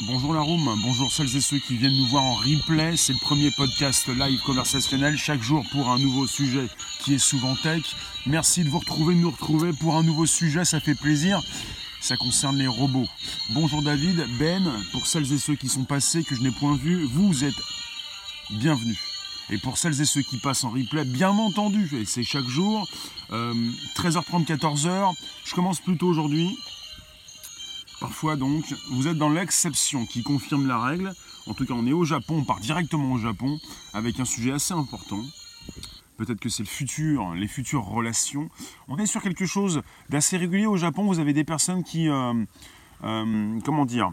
Bonjour, 0.00 0.34
la 0.34 0.42
bonjour 0.42 1.10
celles 1.10 1.34
et 1.36 1.40
ceux 1.40 1.58
qui 1.58 1.74
viennent 1.74 1.96
nous 1.96 2.06
voir 2.06 2.22
en 2.22 2.34
replay. 2.34 2.98
C'est 2.98 3.14
le 3.14 3.18
premier 3.18 3.50
podcast 3.50 4.06
live 4.08 4.40
conversationnel 4.42 5.16
chaque 5.16 5.40
jour 5.40 5.64
pour 5.72 5.88
un 5.88 5.98
nouveau 5.98 6.26
sujet 6.26 6.68
qui 7.00 7.14
est 7.14 7.18
souvent 7.18 7.56
tech. 7.56 7.82
Merci 8.26 8.62
de 8.62 8.68
vous 8.68 8.78
retrouver, 8.78 9.14
de 9.14 9.20
nous 9.20 9.30
retrouver 9.30 9.72
pour 9.72 9.96
un 9.96 10.02
nouveau 10.02 10.26
sujet, 10.26 10.66
ça 10.66 10.80
fait 10.80 10.94
plaisir. 10.94 11.40
Ça 12.02 12.18
concerne 12.18 12.58
les 12.58 12.66
robots. 12.66 13.08
Bonjour 13.50 13.80
David, 13.80 14.26
Ben, 14.38 14.70
pour 14.92 15.06
celles 15.06 15.32
et 15.32 15.38
ceux 15.38 15.54
qui 15.54 15.70
sont 15.70 15.84
passés 15.84 16.24
que 16.24 16.34
je 16.34 16.42
n'ai 16.42 16.50
point 16.50 16.76
vu, 16.76 17.04
vous 17.04 17.44
êtes 17.44 17.54
bienvenus. 18.50 18.98
Et 19.48 19.56
pour 19.56 19.78
celles 19.78 19.98
et 20.00 20.04
ceux 20.04 20.22
qui 20.22 20.36
passent 20.36 20.64
en 20.64 20.70
replay, 20.70 21.04
bien 21.04 21.30
entendu, 21.30 22.04
c'est 22.04 22.24
chaque 22.24 22.48
jour, 22.48 22.86
13h30, 23.30 24.44
14h. 24.44 25.14
Je 25.44 25.54
commence 25.54 25.80
plutôt 25.80 26.08
aujourd'hui. 26.08 26.58
Donc, 28.24 28.74
vous 28.92 29.08
êtes 29.08 29.18
dans 29.18 29.28
l'exception 29.28 30.06
qui 30.06 30.22
confirme 30.22 30.66
la 30.66 30.80
règle. 30.80 31.12
En 31.46 31.52
tout 31.52 31.66
cas, 31.66 31.74
on 31.74 31.86
est 31.86 31.92
au 31.92 32.04
Japon, 32.04 32.38
on 32.38 32.44
part 32.44 32.60
directement 32.60 33.12
au 33.12 33.18
Japon 33.18 33.58
avec 33.92 34.18
un 34.18 34.24
sujet 34.24 34.52
assez 34.52 34.72
important. 34.72 35.22
Peut-être 36.16 36.40
que 36.40 36.48
c'est 36.48 36.62
le 36.62 36.68
futur, 36.68 37.34
les 37.34 37.46
futures 37.46 37.84
relations. 37.84 38.48
On 38.88 38.96
est 38.96 39.04
sur 39.06 39.20
quelque 39.20 39.44
chose 39.44 39.82
d'assez 40.08 40.38
régulier 40.38 40.66
au 40.66 40.78
Japon. 40.78 41.04
Vous 41.04 41.18
avez 41.18 41.34
des 41.34 41.44
personnes 41.44 41.84
qui, 41.84 42.08
euh, 42.08 42.32
euh, 43.04 43.60
comment 43.64 43.84
dire, 43.84 44.12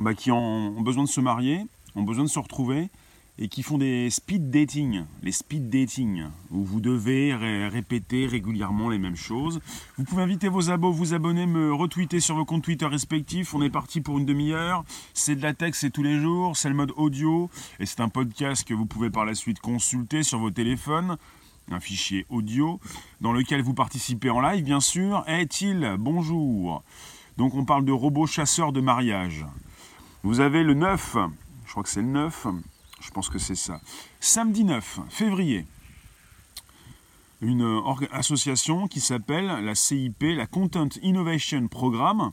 bah, 0.00 0.14
qui 0.14 0.32
ont 0.32 0.80
besoin 0.80 1.04
de 1.04 1.08
se 1.08 1.20
marier, 1.20 1.64
ont 1.94 2.02
besoin 2.02 2.24
de 2.24 2.30
se 2.30 2.40
retrouver 2.40 2.90
et 3.38 3.48
qui 3.48 3.62
font 3.62 3.76
des 3.76 4.08
speed 4.08 4.50
dating, 4.50 5.04
les 5.22 5.32
speed 5.32 5.68
dating, 5.68 6.24
où 6.50 6.64
vous 6.64 6.80
devez 6.80 7.34
répéter 7.34 8.26
régulièrement 8.26 8.88
les 8.88 8.98
mêmes 8.98 9.16
choses. 9.16 9.60
Vous 9.98 10.04
pouvez 10.04 10.22
inviter 10.22 10.48
vos 10.48 10.70
abos, 10.70 10.90
vous 10.90 11.12
abonner, 11.12 11.46
me 11.46 11.72
retweeter 11.72 12.20
sur 12.20 12.34
vos 12.34 12.44
comptes 12.44 12.64
Twitter 12.64 12.86
respectifs. 12.86 13.54
On 13.54 13.60
est 13.60 13.70
parti 13.70 14.00
pour 14.00 14.18
une 14.18 14.24
demi-heure. 14.24 14.84
C'est 15.12 15.36
de 15.36 15.42
la 15.42 15.52
texte, 15.52 15.82
c'est 15.82 15.90
tous 15.90 16.02
les 16.02 16.18
jours, 16.18 16.56
c'est 16.56 16.70
le 16.70 16.74
mode 16.74 16.92
audio, 16.96 17.50
et 17.78 17.86
c'est 17.86 18.00
un 18.00 18.08
podcast 18.08 18.66
que 18.66 18.74
vous 18.74 18.86
pouvez 18.86 19.10
par 19.10 19.26
la 19.26 19.34
suite 19.34 19.60
consulter 19.60 20.22
sur 20.22 20.38
vos 20.38 20.50
téléphones. 20.50 21.18
Un 21.70 21.80
fichier 21.80 22.26
audio 22.30 22.80
dans 23.20 23.32
lequel 23.32 23.60
vous 23.60 23.74
participez 23.74 24.30
en 24.30 24.40
live, 24.40 24.64
bien 24.64 24.80
sûr. 24.80 25.24
Est-il 25.26 25.96
Bonjour? 25.98 26.84
Donc 27.36 27.54
on 27.54 27.64
parle 27.64 27.84
de 27.84 27.92
robots 27.92 28.26
chasseurs 28.26 28.72
de 28.72 28.80
mariage. 28.80 29.44
Vous 30.22 30.40
avez 30.40 30.62
le 30.62 30.74
9, 30.74 31.16
je 31.66 31.70
crois 31.70 31.82
que 31.82 31.88
c'est 31.88 32.00
le 32.00 32.08
9, 32.08 32.46
je 33.00 33.10
pense 33.10 33.28
que 33.28 33.38
c'est 33.38 33.54
ça. 33.54 33.80
Samedi 34.20 34.64
9 34.64 35.00
février, 35.08 35.66
une 37.40 37.82
association 38.12 38.88
qui 38.88 39.00
s'appelle 39.00 39.46
la 39.46 39.74
CIP, 39.74 40.22
la 40.22 40.46
Content 40.46 40.88
Innovation 41.02 41.68
Programme, 41.68 42.32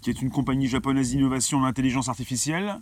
qui 0.00 0.10
est 0.10 0.20
une 0.20 0.30
compagnie 0.30 0.66
japonaise 0.66 1.10
d'innovation 1.10 1.58
en 1.58 1.64
intelligence 1.64 2.08
artificielle. 2.08 2.80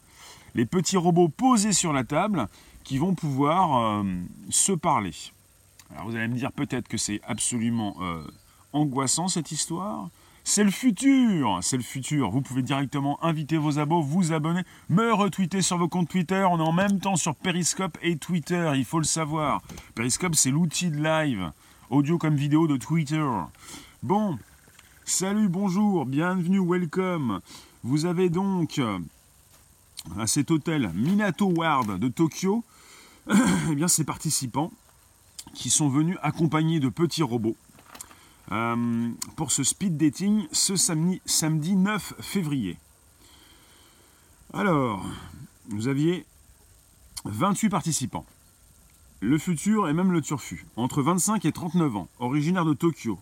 Les 0.54 0.66
petits 0.66 0.96
robots 0.96 1.28
posés 1.28 1.72
sur 1.72 1.92
la 1.92 2.02
table 2.02 2.48
qui 2.82 2.98
vont 2.98 3.14
pouvoir 3.14 4.00
euh, 4.00 4.04
se 4.48 4.72
parler. 4.72 5.12
Alors 5.92 6.06
vous 6.06 6.16
allez 6.16 6.28
me 6.28 6.36
dire 6.36 6.52
peut-être 6.52 6.88
que 6.88 6.96
c'est 6.96 7.20
absolument 7.26 7.96
euh, 8.00 8.22
angoissant 8.72 9.28
cette 9.28 9.52
histoire. 9.52 10.08
C'est 10.52 10.64
le 10.64 10.72
futur, 10.72 11.60
c'est 11.62 11.76
le 11.76 11.82
futur. 11.84 12.32
Vous 12.32 12.40
pouvez 12.40 12.62
directement 12.62 13.22
inviter 13.22 13.56
vos 13.56 13.78
abos, 13.78 14.02
vous 14.02 14.32
abonner, 14.32 14.64
me 14.88 15.12
retweeter 15.12 15.62
sur 15.62 15.78
vos 15.78 15.86
comptes 15.86 16.08
Twitter. 16.08 16.44
On 16.50 16.58
est 16.58 16.68
en 16.68 16.72
même 16.72 16.98
temps 16.98 17.14
sur 17.14 17.36
Periscope 17.36 17.96
et 18.02 18.16
Twitter, 18.16 18.72
il 18.74 18.84
faut 18.84 18.98
le 18.98 19.04
savoir. 19.04 19.62
Periscope, 19.94 20.34
c'est 20.34 20.50
l'outil 20.50 20.90
de 20.90 21.00
live, 21.00 21.52
audio 21.88 22.18
comme 22.18 22.34
vidéo 22.34 22.66
de 22.66 22.76
Twitter. 22.76 23.24
Bon, 24.02 24.40
salut, 25.04 25.48
bonjour, 25.48 26.04
bienvenue, 26.04 26.58
welcome. 26.58 27.38
Vous 27.84 28.06
avez 28.06 28.28
donc 28.28 28.80
euh, 28.80 28.98
à 30.18 30.26
cet 30.26 30.50
hôtel 30.50 30.90
Minato 30.96 31.46
Ward 31.46 31.96
de 31.96 32.08
Tokyo, 32.08 32.64
eh 33.70 33.74
bien, 33.76 33.86
ces 33.86 34.02
participants 34.02 34.72
qui 35.54 35.70
sont 35.70 35.88
venus 35.88 36.18
accompagnés 36.22 36.80
de 36.80 36.88
petits 36.88 37.22
robots 37.22 37.56
euh, 38.52 39.10
pour 39.36 39.52
ce 39.52 39.62
speed 39.62 39.96
dating 39.96 40.46
ce 40.50 40.74
samedi, 40.76 41.20
samedi 41.24 41.76
9 41.76 42.14
février. 42.20 42.78
Alors, 44.52 45.06
vous 45.68 45.86
aviez 45.86 46.26
28 47.24 47.68
participants. 47.68 48.26
Le 49.20 49.38
futur 49.38 49.88
et 49.88 49.92
même 49.92 50.10
le 50.10 50.20
turfu, 50.20 50.66
entre 50.76 51.02
25 51.02 51.44
et 51.44 51.52
39 51.52 51.96
ans, 51.96 52.08
originaire 52.18 52.64
de 52.64 52.72
Tokyo. 52.72 53.18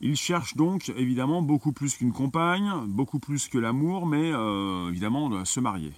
Ils 0.00 0.16
cherchent 0.16 0.54
donc 0.54 0.92
évidemment 0.96 1.42
beaucoup 1.42 1.72
plus 1.72 1.96
qu'une 1.96 2.12
compagne, 2.12 2.70
beaucoup 2.86 3.18
plus 3.18 3.48
que 3.48 3.58
l'amour, 3.58 4.06
mais 4.06 4.30
euh, 4.32 4.90
évidemment 4.90 5.44
se 5.44 5.58
marier. 5.58 5.92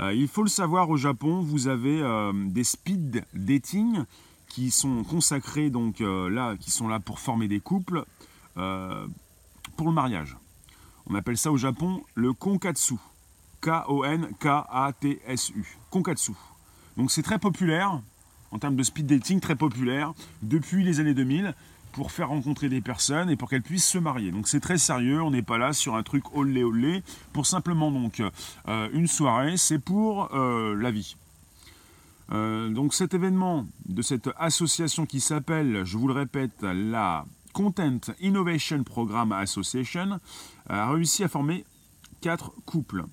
Euh, 0.00 0.12
il 0.12 0.26
faut 0.26 0.42
le 0.42 0.48
savoir, 0.48 0.90
au 0.90 0.96
Japon, 0.96 1.40
vous 1.40 1.68
avez 1.68 2.02
des 2.46 2.64
speed 2.64 3.24
dating 3.34 4.02
qui 4.54 4.70
sont 4.70 5.02
consacrés 5.02 5.68
donc 5.68 6.00
euh, 6.00 6.30
là, 6.30 6.54
qui 6.56 6.70
sont 6.70 6.86
là 6.86 7.00
pour 7.00 7.18
former 7.18 7.48
des 7.48 7.58
couples 7.58 8.04
euh, 8.56 9.04
pour 9.76 9.88
le 9.88 9.92
mariage. 9.92 10.36
On 11.06 11.16
appelle 11.16 11.36
ça 11.36 11.50
au 11.50 11.56
Japon 11.56 12.04
le 12.14 12.32
konkatsu. 12.32 12.94
K-O-N-K-A-T-S-U. 13.62 14.18
Konkatsu. 15.90 16.34
Donc 16.96 17.10
c'est 17.10 17.24
très 17.24 17.40
populaire, 17.40 18.00
en 18.52 18.60
termes 18.60 18.76
de 18.76 18.84
speed 18.84 19.06
dating, 19.06 19.40
très 19.40 19.56
populaire, 19.56 20.14
depuis 20.42 20.84
les 20.84 21.00
années 21.00 21.14
2000, 21.14 21.52
pour 21.90 22.12
faire 22.12 22.28
rencontrer 22.28 22.68
des 22.68 22.80
personnes 22.80 23.30
et 23.30 23.36
pour 23.36 23.50
qu'elles 23.50 23.62
puissent 23.62 23.88
se 23.88 23.98
marier. 23.98 24.30
Donc 24.30 24.46
c'est 24.46 24.60
très 24.60 24.78
sérieux, 24.78 25.20
on 25.20 25.32
n'est 25.32 25.42
pas 25.42 25.58
là 25.58 25.72
sur 25.72 25.96
un 25.96 26.04
truc 26.04 26.32
olé 26.36 26.62
olé, 26.62 27.02
pour 27.32 27.46
simplement 27.46 27.90
donc 27.90 28.22
euh, 28.68 28.88
une 28.92 29.08
soirée, 29.08 29.56
c'est 29.56 29.80
pour 29.80 30.28
la 30.32 30.90
vie. 30.92 31.16
Euh, 32.32 32.70
donc 32.70 32.94
cet 32.94 33.14
événement 33.14 33.66
de 33.86 34.02
cette 34.02 34.30
association 34.38 35.06
qui 35.06 35.20
s'appelle, 35.20 35.84
je 35.84 35.98
vous 35.98 36.08
le 36.08 36.14
répète, 36.14 36.62
la 36.62 37.26
Content 37.52 38.00
Innovation 38.20 38.82
Program 38.82 39.32
Association, 39.32 40.20
a 40.68 40.90
réussi 40.90 41.22
à 41.22 41.28
former 41.28 41.64
quatre 42.20 42.52
couples. 42.64 43.04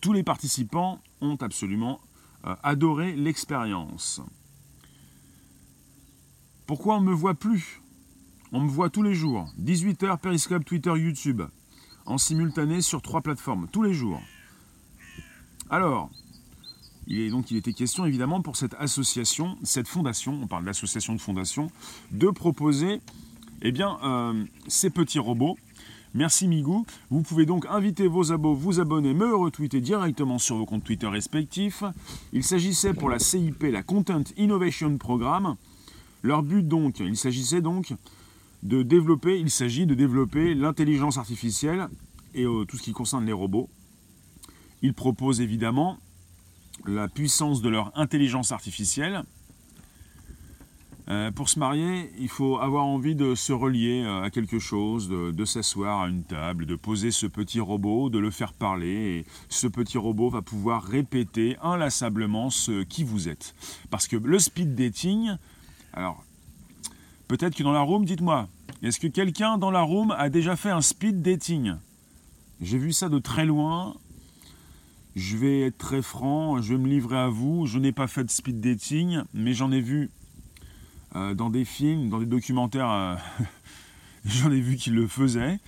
Tous 0.00 0.12
les 0.12 0.22
participants 0.22 1.00
ont 1.20 1.36
absolument 1.36 2.00
euh, 2.46 2.54
adoré 2.62 3.14
l'expérience. 3.14 4.20
Pourquoi 6.66 6.96
on 6.96 7.00
ne 7.00 7.06
me 7.06 7.14
voit 7.14 7.34
plus? 7.34 7.80
On 8.52 8.60
me 8.60 8.68
voit 8.68 8.90
tous 8.90 9.02
les 9.02 9.14
jours. 9.14 9.48
18h, 9.60 10.18
Periscope, 10.18 10.64
Twitter, 10.64 10.92
YouTube. 10.96 11.42
En 12.06 12.18
simultané 12.18 12.80
sur 12.80 13.02
trois 13.02 13.20
plateformes, 13.20 13.68
tous 13.68 13.82
les 13.82 13.94
jours. 13.94 14.20
Alors, 15.70 16.10
il 17.06 17.20
est 17.20 17.30
donc 17.30 17.50
il 17.50 17.56
était 17.56 17.72
question 17.72 18.04
évidemment 18.04 18.40
pour 18.42 18.56
cette 18.56 18.74
association, 18.78 19.56
cette 19.62 19.88
fondation, 19.88 20.38
on 20.42 20.46
parle 20.46 20.64
d'association 20.64 21.14
de 21.14 21.20
fondation, 21.20 21.70
de 22.12 22.28
proposer 22.28 23.00
eh 23.62 23.72
euh, 23.80 24.44
ces 24.66 24.90
petits 24.90 25.18
robots. 25.18 25.56
Merci 26.14 26.48
Migou. 26.48 26.86
Vous 27.10 27.22
pouvez 27.22 27.44
donc 27.44 27.66
inviter 27.66 28.06
vos 28.06 28.32
abos, 28.32 28.54
vous 28.54 28.80
abonner, 28.80 29.12
me 29.12 29.34
retweeter 29.34 29.80
directement 29.80 30.38
sur 30.38 30.56
vos 30.56 30.64
comptes 30.64 30.84
Twitter 30.84 31.06
respectifs. 31.06 31.84
Il 32.32 32.42
s'agissait 32.42 32.94
pour 32.94 33.10
la 33.10 33.18
CIP, 33.18 33.64
la 33.64 33.82
Content 33.82 34.22
Innovation 34.36 34.96
Programme. 34.96 35.56
Leur 36.22 36.42
but 36.42 36.66
donc, 36.66 37.00
il 37.00 37.16
s'agissait 37.16 37.60
donc 37.60 37.92
de 38.62 38.82
développer, 38.82 39.38
il 39.38 39.50
s'agit 39.50 39.86
de 39.86 39.94
développer 39.94 40.54
l'intelligence 40.54 41.18
artificielle 41.18 41.88
et 42.34 42.44
euh, 42.44 42.64
tout 42.64 42.78
ce 42.78 42.82
qui 42.82 42.92
concerne 42.92 43.26
les 43.26 43.32
robots. 43.32 43.68
Ils 44.82 44.94
proposent 44.94 45.40
évidemment 45.40 45.98
la 46.86 47.08
puissance 47.08 47.62
de 47.62 47.68
leur 47.68 47.92
intelligence 47.98 48.52
artificielle. 48.52 49.22
Euh, 51.08 51.30
pour 51.30 51.48
se 51.48 51.60
marier, 51.60 52.10
il 52.18 52.28
faut 52.28 52.58
avoir 52.58 52.84
envie 52.84 53.14
de 53.14 53.36
se 53.36 53.52
relier 53.52 54.02
euh, 54.04 54.22
à 54.22 54.30
quelque 54.30 54.58
chose, 54.58 55.08
de, 55.08 55.44
s'asseoir 55.44 56.02
à 56.02 56.08
une 56.08 56.24
table, 56.24 56.66
de 56.66 56.74
poser 56.74 57.12
ce 57.12 57.26
petit 57.26 57.60
robot, 57.60 58.10
de 58.10 58.18
le 58.18 58.32
faire 58.32 58.52
parler. 58.52 59.18
Et 59.18 59.26
ce 59.48 59.68
petit 59.68 59.98
robot 59.98 60.30
va 60.30 60.42
pouvoir 60.42 60.82
répéter 60.82 61.56
inlassablement 61.62 62.50
ce 62.50 62.82
qui 62.82 63.04
vous 63.04 63.28
êtes. 63.28 63.54
Parce 63.88 64.08
que 64.08 64.16
le 64.16 64.38
speed 64.40 64.74
dating, 64.74 65.36
alors 65.92 66.24
peut-être 67.28 67.54
que 67.54 67.62
dans 67.62 67.72
la 67.72 67.82
room, 67.82 68.04
dites-moi, 68.04 68.48
est-ce 68.82 68.98
que 68.98 69.06
quelqu'un 69.06 69.58
dans 69.58 69.70
la 69.70 69.82
room 69.82 70.10
a 70.10 70.28
déjà 70.28 70.56
fait 70.56 70.70
un 70.70 70.80
speed 70.80 71.22
dating? 71.22 71.74
J'ai 72.60 72.78
vu 72.78 72.92
ça 72.92 73.08
de 73.08 73.20
très 73.20 73.44
loin 73.44 73.94
je 75.16 75.38
vais 75.38 75.62
être 75.62 75.78
très 75.78 76.02
franc, 76.02 76.60
je 76.60 76.74
vais 76.74 76.78
me 76.78 76.88
livrer 76.88 77.16
à 77.16 77.28
vous. 77.28 77.64
Je 77.66 77.78
n'ai 77.78 77.90
pas 77.90 78.06
fait 78.06 78.22
de 78.22 78.30
speed 78.30 78.60
dating, 78.60 79.22
mais 79.32 79.54
j'en 79.54 79.72
ai 79.72 79.80
vu 79.80 80.10
euh, 81.16 81.34
dans 81.34 81.48
des 81.48 81.64
films, 81.64 82.10
dans 82.10 82.18
des 82.18 82.26
documentaires. 82.26 82.90
Euh, 82.90 83.16
j'en 84.26 84.52
ai 84.52 84.60
vu 84.60 84.76
qui 84.76 84.90
le 84.90 85.08
faisaient. 85.08 85.58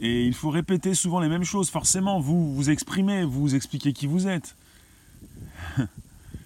Et 0.00 0.26
il 0.26 0.34
faut 0.34 0.50
répéter 0.50 0.94
souvent 0.94 1.20
les 1.20 1.28
mêmes 1.28 1.44
choses. 1.44 1.70
Forcément, 1.70 2.18
vous 2.18 2.52
vous 2.52 2.68
exprimez, 2.68 3.22
vous 3.22 3.54
expliquez 3.54 3.92
qui 3.92 4.08
vous 4.08 4.26
êtes. 4.26 4.56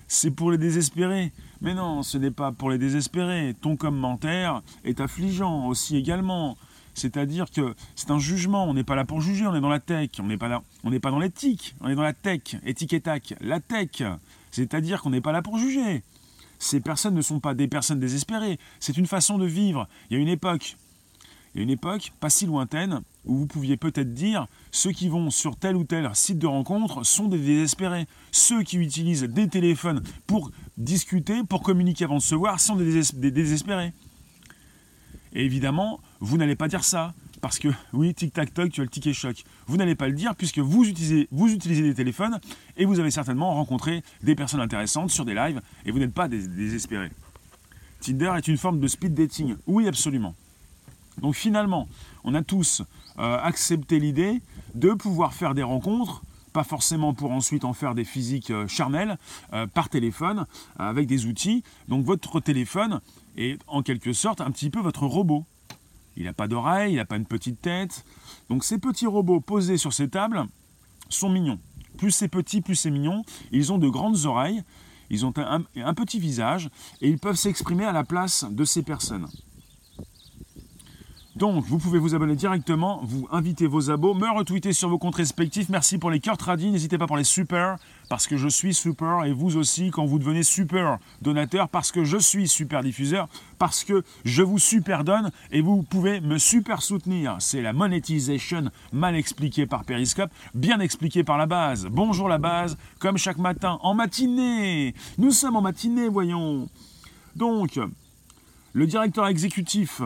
C'est 0.07 0.31
pour 0.31 0.51
les 0.51 0.59
désespérés. 0.59 1.33
Mais 1.63 1.73
non, 1.73 2.03
ce 2.03 2.19
n'est 2.19 2.31
pas 2.31 2.53
pour 2.53 2.69
les 2.69 2.77
désespérés. 2.77 3.57
Ton 3.59 3.77
commentaire 3.77 4.61
est 4.85 5.01
affligeant 5.01 5.67
aussi 5.67 5.97
également. 5.97 6.59
C'est-à-dire 6.95 7.51
que 7.51 7.75
c'est 7.97 8.11
un 8.11 8.19
jugement, 8.19 8.65
on 8.65 8.75
n'est 8.75 8.85
pas 8.85 8.95
là 8.95 9.05
pour 9.05 9.21
juger, 9.21 9.47
on 9.47 9.55
est 9.55 9.61
dans 9.61 9.69
la 9.69 9.81
tech, 9.81 10.11
on 10.21 10.25
n'est 10.25 10.39
pas 10.39 10.49
là, 10.49 10.63
on 10.85 10.91
n'est 10.91 11.01
pas 11.01 11.11
dans 11.11 11.19
l'éthique, 11.19 11.75
on 11.81 11.89
est 11.89 11.95
dans 11.95 12.03
la 12.03 12.13
tech, 12.13 12.57
éthique 12.65 12.93
et 12.93 13.01
tac, 13.01 13.35
la 13.41 13.61
tech. 13.61 14.03
C'est-à-dire 14.51 15.03
qu'on 15.03 15.11
n'est 15.11 15.21
pas 15.21 15.33
là 15.33 15.43
pour 15.43 15.59
juger. 15.59 16.03
Ces 16.59 16.81
personnes 16.81 17.15
ne 17.15 17.23
sont 17.23 17.41
pas 17.41 17.55
des 17.55 17.69
personnes 17.69 18.01
désespérées, 18.01 18.59
c'est 18.81 18.97
une 18.97 19.07
façon 19.07 19.39
de 19.39 19.47
vivre. 19.47 19.89
Il 20.09 20.17
y 20.17 20.21
a 20.21 20.23
une 20.23 20.29
époque, 20.29 20.77
il 21.55 21.59
y 21.59 21.61
a 21.61 21.63
une 21.65 21.71
époque 21.71 22.13
pas 22.21 22.31
si 22.31 22.47
lointaine 22.47 23.03
où 23.25 23.37
vous 23.37 23.47
pouviez 23.47 23.77
peut-être 23.77 24.13
dire 24.13 24.47
ceux 24.71 24.93
qui 24.93 25.09
vont 25.09 25.31
sur 25.31 25.57
tel 25.57 25.77
ou 25.77 25.85
tel 25.85 26.11
site 26.15 26.39
de 26.39 26.47
rencontre 26.47 27.05
sont 27.05 27.29
des 27.29 27.39
désespérés. 27.39 28.07
Ceux 28.33 28.63
qui 28.63 28.77
utilisent 28.77 29.23
des 29.25 29.49
téléphones 29.49 30.03
pour 30.27 30.51
discuter, 30.77 31.43
pour 31.45 31.63
communiquer 31.63 32.05
avant 32.05 32.17
de 32.17 32.23
se 32.23 32.35
voir, 32.35 32.61
sont 32.61 32.77
des, 32.77 33.31
désespérés. 33.31 33.93
Et 35.33 35.45
évidemment, 35.45 36.01
vous 36.25 36.37
n'allez 36.39 36.57
pas 36.57 36.69
dire 36.69 36.85
ça. 36.85 37.15
Parce 37.41 37.59
que 37.59 37.69
oui, 37.93 38.15
tic-tac-toc, 38.15 38.73
tu 38.73 38.81
as 38.81 38.85
le 38.85 38.91
ticket 38.91 39.13
choc. 39.13 39.45
Vous 39.67 39.77
n'allez 39.77 39.95
pas 39.95 40.09
le 40.09 40.15
dire 40.15 40.35
puisque 40.35 40.61
vous 40.61 40.85
utilisez, 40.85 41.29
des 41.29 41.95
téléphones 41.95 42.41
et 42.79 42.87
vous 42.87 43.01
avez 43.01 43.11
certainement 43.11 43.53
rencontré 43.53 44.03
des 44.23 44.35
personnes 44.35 44.63
intéressantes 44.63 45.11
sur 45.11 45.27
des 45.27 45.35
lives 45.35 45.61
et 45.85 45.91
vous 45.91 45.99
n'êtes 45.99 46.15
pas 46.15 46.27
désespéré. 46.27 47.11
Tinder 48.01 48.33
est 48.37 48.49
une 48.49 48.57
forme 48.57 48.81
de 48.81 48.89
speed 48.89 49.13
dating. 49.13 49.57
Oui, 49.67 49.87
absolument. 49.87 50.35
Donc 51.21 51.35
finalement, 51.35 51.87
on 52.25 52.35
a 52.35 52.43
tous 52.43 52.83
euh, 53.19 53.39
accepté 53.43 54.01
l'idée 54.01 54.41
de 54.75 54.93
pouvoir 54.93 55.35
faire 55.35 55.55
des 55.55 55.63
rencontres, 55.63 56.23
pas 56.55 56.65
forcément 56.65 57.13
pour 57.13 57.31
ensuite 57.31 57.65
en 57.65 57.75
faire 57.75 57.95
des 57.95 58.05
physiques 58.05 58.51
euh, 58.51 58.67
charnelles, 58.69 59.19
euh, 59.53 59.67
par 59.67 59.91
téléphone, 59.91 60.47
avec 60.79 61.07
des 61.07 61.27
outils. 61.27 61.63
Donc 61.89 62.07
votre 62.07 62.41
téléphone 62.41 63.01
est 63.37 63.61
en 63.67 63.83
quelque 63.83 64.15
sorte 64.15 64.41
un 64.41 64.51
petit 64.51 64.71
peu 64.71 64.81
votre 64.81 65.07
robot. 65.07 65.45
Il 66.17 66.25
n'a 66.25 66.33
pas 66.33 66.49
d'oreille, 66.49 66.93
il 66.93 66.97
n'a 66.97 67.05
pas 67.05 67.17
une 67.17 67.27
petite 67.27 67.61
tête. 67.61 68.05
Donc 68.49 68.65
ces 68.65 68.79
petits 68.79 69.07
robots 69.07 69.41
posés 69.41 69.77
sur 69.77 69.93
ces 69.93 70.09
tables 70.09 70.45
sont 71.09 71.29
mignons. 71.29 71.59
Plus 71.97 72.11
c'est 72.11 72.29
petit, 72.29 72.61
plus 72.61 72.77
c'est 72.77 72.91
mignon. 72.91 73.25
Ils 73.53 73.73
ont 73.73 73.79
de 73.79 73.89
grandes 73.89 74.27
oreilles, 74.27 74.63
ils 75.11 75.27
ont 75.27 75.35
un 75.37 75.95
petit 75.95 76.19
visage 76.19 76.71
et 77.01 77.09
ils 77.09 77.19
peuvent 77.19 77.37
s'exprimer 77.37 77.85
à 77.85 77.93
la 77.93 78.05
place 78.05 78.47
de 78.51 78.65
ces 78.65 78.83
personnes. 78.83 79.29
Donc, 81.37 81.65
vous 81.65 81.79
pouvez 81.79 81.99
vous 81.99 82.15
abonner 82.15 82.37
directement, 82.37 83.01
vous 83.03 83.27
inviter 83.33 83.67
vos 83.67 83.91
abos, 83.91 84.15
me 84.15 84.29
retweeter 84.29 84.73
sur 84.73 84.89
vos 84.89 84.99
comptes 84.99 85.17
respectifs. 85.17 85.69
Merci 85.69 85.99
pour 85.99 86.13
les 86.13 86.21
cœurs 86.21 86.37
tradis. 86.37 86.71
N'hésitez 86.71 86.97
pas 86.97 87.09
pour 87.09 87.17
les 87.17 87.25
super, 87.25 87.77
parce 88.09 88.29
que 88.29 88.37
je 88.37 88.47
suis 88.47 88.73
super, 88.73 89.25
et 89.25 89.33
vous 89.33 89.57
aussi 89.57 89.91
quand 89.91 90.07
vous 90.07 90.21
devenez 90.21 90.45
super 90.45 90.99
donateur, 91.23 91.69
parce 91.69 91.91
que 91.91 92.05
je 92.05 92.19
suis 92.19 92.47
super 92.47 92.85
diffuseur, 92.85 93.29
parce 93.59 93.83
que 93.83 94.05
je 94.25 94.43
vous 94.45 94.61
super 94.61 95.03
donne 95.03 95.33
et 95.51 95.61
vous 95.61 95.83
pouvez 95.83 96.21
me 96.21 96.39
super 96.39 96.83
soutenir. 96.83 97.37
C'est 97.41 97.63
la 97.63 97.73
monétisation 97.73 98.71
mal 98.93 99.17
expliquée 99.17 99.67
par 99.67 99.85
Periscope, 99.85 100.31
bien 100.55 100.79
expliquée 100.79 101.25
par 101.25 101.37
la 101.37 101.47
base. 101.47 101.89
Bonjour 101.91 102.29
la 102.29 102.39
base, 102.39 102.77
comme 103.01 103.17
chaque 103.17 103.39
matin, 103.39 103.81
en 103.83 103.95
matinée. 103.95 104.95
Nous 105.19 105.33
sommes 105.33 105.57
en 105.57 105.63
matinée, 105.63 106.09
voyons. 106.09 106.69
Donc, 107.35 107.81
le 108.73 108.87
directeur 108.87 109.27
exécutif 109.27 110.01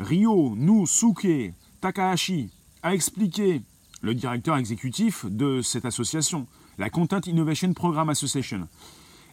Ryo 0.00 0.54
Nusuke 0.56 1.52
Takahashi 1.80 2.50
a 2.82 2.94
expliqué, 2.94 3.62
le 4.00 4.14
directeur 4.14 4.56
exécutif 4.56 5.26
de 5.26 5.60
cette 5.60 5.84
association, 5.84 6.46
la 6.78 6.88
Content 6.88 7.20
Innovation 7.26 7.72
Program 7.74 8.08
Association. 8.08 8.66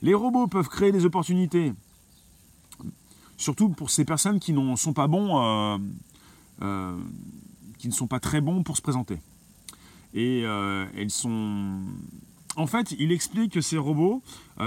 Les 0.02 0.14
robots 0.14 0.48
peuvent 0.48 0.68
créer 0.68 0.92
des 0.92 1.06
opportunités, 1.06 1.74
surtout 3.38 3.70
pour 3.70 3.90
ces 3.90 4.04
personnes 4.04 4.40
qui 4.40 4.52
ne 4.52 4.76
sont 4.76 4.92
pas 4.92 5.08
bons, 5.08 5.42
euh, 5.42 5.78
euh, 6.62 6.98
qui 7.78 7.88
ne 7.88 7.94
sont 7.94 8.08
pas 8.08 8.20
très 8.20 8.42
bons 8.42 8.64
pour 8.64 8.76
se 8.76 8.82
présenter. 8.82 9.20
Et 10.14 10.44
euh, 10.44 10.86
elles 10.98 11.12
sont. 11.12 11.80
En 12.58 12.68
fait, 12.68 12.94
il 13.00 13.12
explique 13.14 13.54
que 13.54 13.62
ces 13.62 13.78
robots, 13.78 14.24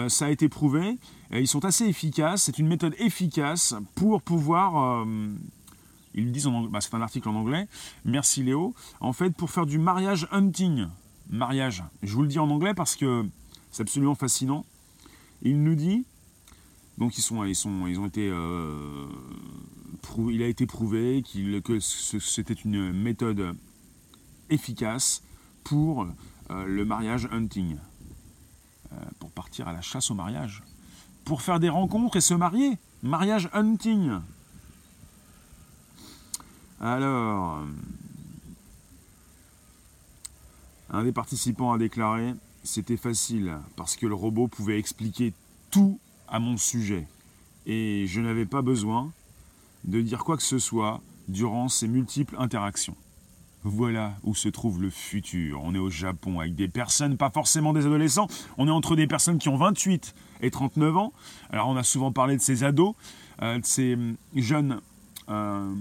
ça 0.09 0.27
a 0.27 0.31
été 0.31 0.49
prouvé, 0.49 0.97
ils 1.33 1.49
sont 1.49 1.65
assez 1.65 1.87
efficaces. 1.87 2.45
C'est 2.45 2.61
une 2.61 2.69
méthode 2.69 2.95
efficace 2.99 3.75
pour 3.97 4.23
pouvoir 4.23 5.05
ils 6.15 6.33
disent, 6.33 6.47
en 6.47 6.63
bah, 6.63 6.81
c'est 6.81 6.95
un 6.95 7.03
article 7.03 7.29
en 7.29 7.35
anglais, 7.35 7.67
merci 8.05 8.43
Léo, 8.43 8.75
en 9.01 9.13
fait 9.13 9.31
pour 9.31 9.51
faire 9.51 9.67
du 9.67 9.79
mariage 9.79 10.27
hunting. 10.31 10.87
Mariage. 11.29 11.85
Je 12.03 12.15
vous 12.15 12.23
le 12.23 12.29
dis 12.29 12.41
en 12.41 12.51
anglais 12.51 12.75
parce 12.75 12.97
que 12.97 13.25
c'est 13.71 13.83
absolument 13.83 14.17
fascinant. 14.17 14.67
Il 15.43 15.63
nous 15.63 15.77
dit, 15.77 16.05
donc 16.99 17.17
ils, 17.17 17.23
sont, 17.23 17.43
euh, 17.43 19.07
il 20.31 20.43
a 20.43 20.47
été 20.47 20.67
prouvé 20.67 21.23
que 21.65 21.79
c'était 21.81 22.55
une 22.55 22.93
méthode 22.93 23.57
efficace 24.51 25.23
pour 25.65 26.07
euh, 26.51 26.65
le 26.67 26.85
mariage 26.85 27.29
hunting, 27.33 27.77
euh, 28.93 28.97
pour 29.19 29.31
partir 29.31 29.69
à 29.69 29.73
la 29.73 29.81
chasse 29.81 30.11
au 30.11 30.15
mariage, 30.15 30.63
pour 31.25 31.43
faire 31.43 31.61
des 31.61 31.69
rencontres 31.69 32.17
et 32.17 32.21
se 32.21 32.35
marier, 32.35 32.77
mariage 33.03 33.49
hunting. 33.53 34.19
Alors, 36.81 37.63
un 40.91 41.05
des 41.05 41.13
participants 41.13 41.73
a 41.73 41.79
déclaré 41.79 42.35
c'était 42.63 42.97
facile 42.97 43.59
parce 43.77 43.97
que 43.97 44.07
le 44.07 44.15
robot 44.15 44.49
pouvait 44.49 44.79
expliquer 44.79 45.33
tout 45.71 45.99
à 46.29 46.39
mon 46.39 46.57
sujet 46.57 47.07
et 47.67 48.07
je 48.07 48.21
n'avais 48.21 48.47
pas 48.47 48.63
besoin 48.63 49.13
de 49.85 50.01
dire 50.01 50.25
quoi 50.25 50.37
que 50.37 50.43
ce 50.43 50.59
soit 50.59 51.01
durant 51.29 51.69
ces 51.69 51.89
multiples 51.89 52.37
interactions. 52.39 52.97
Voilà 53.63 54.15
où 54.25 54.35
se 54.35 54.49
trouve 54.49 54.81
le 54.81 54.91
futur. 54.91 55.61
On 55.63 55.75
est 55.75 55.79
au 55.79 55.91
Japon 55.91 56.41
avec 56.41 56.55
des 56.55 56.69
personnes, 56.69 57.17
pas 57.17 57.31
forcément 57.31 57.73
des 57.73 57.87
adolescents, 57.87 58.27
on 58.57 58.69
est 58.69 58.71
entre 58.71 58.97
des 58.97 59.07
personnes 59.07 59.39
qui 59.39 59.49
ont 59.49 59.57
28 59.57 60.15
et 60.41 60.51
39 60.51 60.97
ans. 60.97 61.13
Alors 61.51 61.69
on 61.69 61.77
a 61.77 61.83
souvent 61.83 62.13
parlé 62.13 62.37
de 62.37 62.43
ces 62.43 62.65
ados, 62.65 62.95
euh, 63.43 63.59
de 63.59 63.67
ces 63.67 63.99
jeunes 64.35 64.81
euh, 65.29 65.75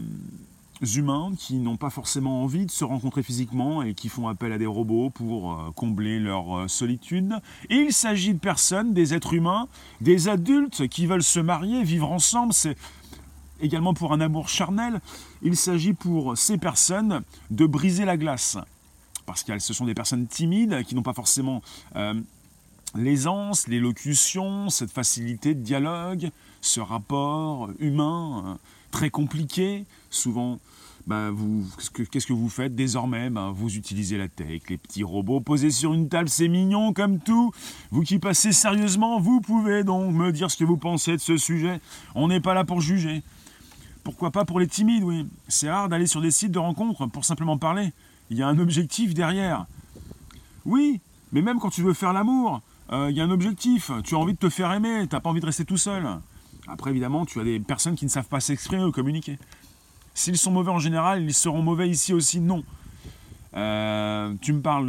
humains 0.96 1.34
qui 1.38 1.58
n'ont 1.58 1.78
pas 1.78 1.90
forcément 1.90 2.44
envie 2.44 2.66
de 2.66 2.72
se 2.72 2.84
rencontrer 2.84 3.24
physiquement 3.24 3.82
et 3.84 3.94
qui 3.94 4.10
font 4.10 4.28
appel 4.28 4.54
à 4.54 4.58
des 4.58 4.66
robots 4.66 5.10
pour 5.10 5.54
euh, 5.54 5.72
combler 5.76 6.20
leur 6.20 6.58
euh, 6.58 6.68
solitude. 6.68 7.36
il 7.70 7.92
s'agit 7.92 8.34
de 8.34 8.40
personnes, 8.40 8.94
des 8.94 9.14
êtres 9.14 9.34
humains, 9.34 9.68
des 10.02 10.30
adultes 10.30 10.88
qui 10.88 11.06
veulent 11.06 11.24
se 11.24 11.40
marier, 11.40 11.84
vivre 11.84 12.12
ensemble. 12.12 12.54
C'est 12.54 12.78
également 13.62 13.94
pour 13.94 14.14
un 14.14 14.22
amour 14.22 14.48
charnel. 14.48 15.02
Il 15.42 15.56
s'agit 15.56 15.94
pour 15.94 16.38
ces 16.38 16.58
personnes 16.58 17.24
de 17.52 17.66
briser 17.66 18.06
la 18.06 18.18
glace. 18.18 18.58
Parce 19.26 19.44
que 19.44 19.60
ce 19.60 19.74
sont 19.74 19.86
des 19.86 19.94
personnes 19.94 20.28
timides 20.28 20.84
qui 20.84 20.96
n'ont 20.96 21.04
pas 21.04 21.14
forcément 21.14 21.62
euh, 21.96 22.14
l'aisance, 22.96 23.68
l'élocution, 23.68 24.70
cette 24.70 24.92
facilité 24.92 25.54
de 25.54 25.62
dialogue, 25.62 26.32
ce 26.62 26.80
rapport 26.80 27.70
humain 27.80 28.58
très 28.92 29.10
compliqué. 29.10 29.86
Souvent, 30.10 30.60
ben 31.10 31.36
qu'est-ce 32.12 32.28
que 32.28 32.34
vous 32.34 32.50
faites 32.50 32.76
désormais? 32.76 33.32
Ben 33.32 33.50
Vous 33.50 33.76
utilisez 33.76 34.16
la 34.16 34.28
tech, 34.28 34.62
les 34.70 34.78
petits 34.78 35.04
robots 35.04 35.40
posés 35.40 35.72
sur 35.72 35.96
une 35.96 36.08
table, 36.08 36.30
c'est 36.30 36.48
mignon 36.48 36.94
comme 36.94 37.18
tout. 37.18 37.52
Vous 37.90 38.04
qui 38.04 38.20
passez 38.20 38.52
sérieusement, 38.52 39.20
vous 39.20 39.42
pouvez 39.42 39.84
donc 39.84 40.14
me 40.14 40.32
dire 40.32 40.52
ce 40.52 40.58
que 40.58 40.64
vous 40.64 40.78
pensez 40.78 41.14
de 41.14 41.18
ce 41.18 41.36
sujet. 41.36 41.82
On 42.14 42.28
n'est 42.28 42.40
pas 42.40 42.54
là 42.54 42.64
pour 42.64 42.80
juger. 42.80 43.24
Pourquoi 44.04 44.30
pas 44.30 44.46
pour 44.46 44.60
les 44.60 44.68
timides, 44.68 45.04
oui. 45.04 45.26
C'est 45.48 45.72
rare 45.72 45.90
d'aller 45.90 46.06
sur 46.06 46.22
des 46.22 46.30
sites 46.30 46.52
de 46.52 46.60
rencontres 46.60 47.08
pour 47.08 47.26
simplement 47.26 47.58
parler. 47.58 47.92
Il 48.30 48.38
y 48.38 48.44
a 48.44 48.48
un 48.48 48.60
objectif 48.60 49.16
derrière. 49.16 49.66
Oui, 50.64 51.02
mais 51.32 51.42
même 51.42 51.58
quand 51.58 51.72
tu 51.72 51.82
veux 51.82 51.96
faire 51.96 52.14
l'amour, 52.14 52.62
euh, 52.92 53.08
il 53.10 53.18
y 53.18 53.22
a 53.22 53.24
un 53.24 53.32
objectif. 53.32 53.90
Tu 54.04 54.14
as 54.14 54.20
envie 54.20 54.34
de 54.34 54.38
te 54.38 54.50
faire 54.50 54.72
aimer, 54.72 55.08
tu 55.10 55.16
n'as 55.16 55.22
pas 55.22 55.30
envie 55.32 55.42
de 55.42 55.48
rester 55.48 55.66
tout 55.66 55.78
seul. 55.78 56.08
Après, 56.68 56.92
évidemment, 56.92 57.26
tu 57.26 57.40
as 57.40 57.44
des 57.44 57.60
personnes 57.60 57.96
qui 57.96 58.06
ne 58.06 58.12
savent 58.12 58.28
pas 58.28 58.40
s'exprimer 58.40 58.84
ou 58.84 58.92
communiquer. 58.92 59.40
S'ils 60.14 60.38
sont 60.38 60.52
mauvais 60.52 60.72
en 60.72 60.80
général, 60.80 61.24
ils 61.24 61.34
seront 61.34 61.62
mauvais 61.62 61.90
ici 61.90 62.14
aussi, 62.14 62.40
non. 62.40 62.64
Euh, 63.56 64.34
tu 64.42 64.54
me 64.54 64.62
parles 64.62 64.88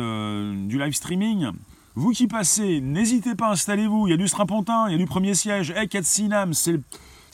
du 0.67 0.79
live 0.79 0.93
streaming. 0.93 1.51
Vous 1.95 2.11
qui 2.13 2.27
passez, 2.27 2.81
n'hésitez 2.81 3.35
pas, 3.35 3.51
installez-vous. 3.51 4.07
Il 4.07 4.11
y 4.11 4.15
a 4.15 4.17
du 4.17 4.29
strapontin, 4.29 4.89
il 4.89 4.93
y 4.93 4.95
a 4.95 4.99
du 4.99 5.07
premier 5.07 5.35
siège. 5.35 5.71
Hey, 5.71 5.89
Katsinam, 5.89 6.55
c'est 6.55 6.81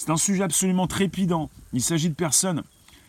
un 0.09 0.16
sujet 0.16 0.43
absolument 0.43 0.87
trépidant. 0.87 1.50
Il 1.73 1.83
s'agit 1.83 2.09
de 2.09 2.14
personnes 2.14 2.62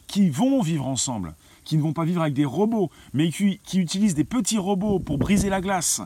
qui 0.07 0.29
vont 0.29 0.62
vivre 0.62 0.88
ensemble, 0.88 1.36
qui 1.63 1.77
ne 1.77 1.81
vont 1.81 1.93
pas 1.93 2.05
vivre 2.05 2.22
avec 2.22 2.34
des 2.34 2.46
robots, 2.46 2.91
mais 3.13 3.29
qui 3.29 3.60
utilisent 3.74 4.15
des 4.15 4.24
petits 4.24 4.57
robots 4.57 5.00
pour 5.00 5.17
briser 5.17 5.50
la 5.50 5.62
glace, 5.62 6.01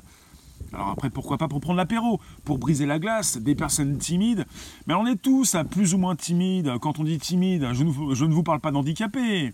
alors 0.74 0.90
après, 0.90 1.10
pourquoi 1.10 1.38
pas 1.38 1.48
pour 1.48 1.60
prendre 1.60 1.78
l'apéro, 1.78 2.20
pour 2.46 2.58
briser 2.58 2.86
la 2.86 3.00
glace, 3.00 3.38
des 3.38 3.56
personnes 3.56 3.98
timides. 3.98 4.46
Mais 4.88 4.94
on 4.94 5.06
est 5.06 5.22
tous 5.22 5.56
à 5.56 5.63
plus 5.63 5.94
ou 5.94 5.98
moins 5.98 6.16
timides. 6.16 6.72
Quand 6.82 7.00
on 7.00 7.04
dit 7.04 7.20
timide, 7.20 7.68
je 7.74 7.84
ne, 7.84 8.34
vous 8.34 8.44
parle 8.44 8.62
pas 8.62 8.72
d'handicapés. 8.72 9.54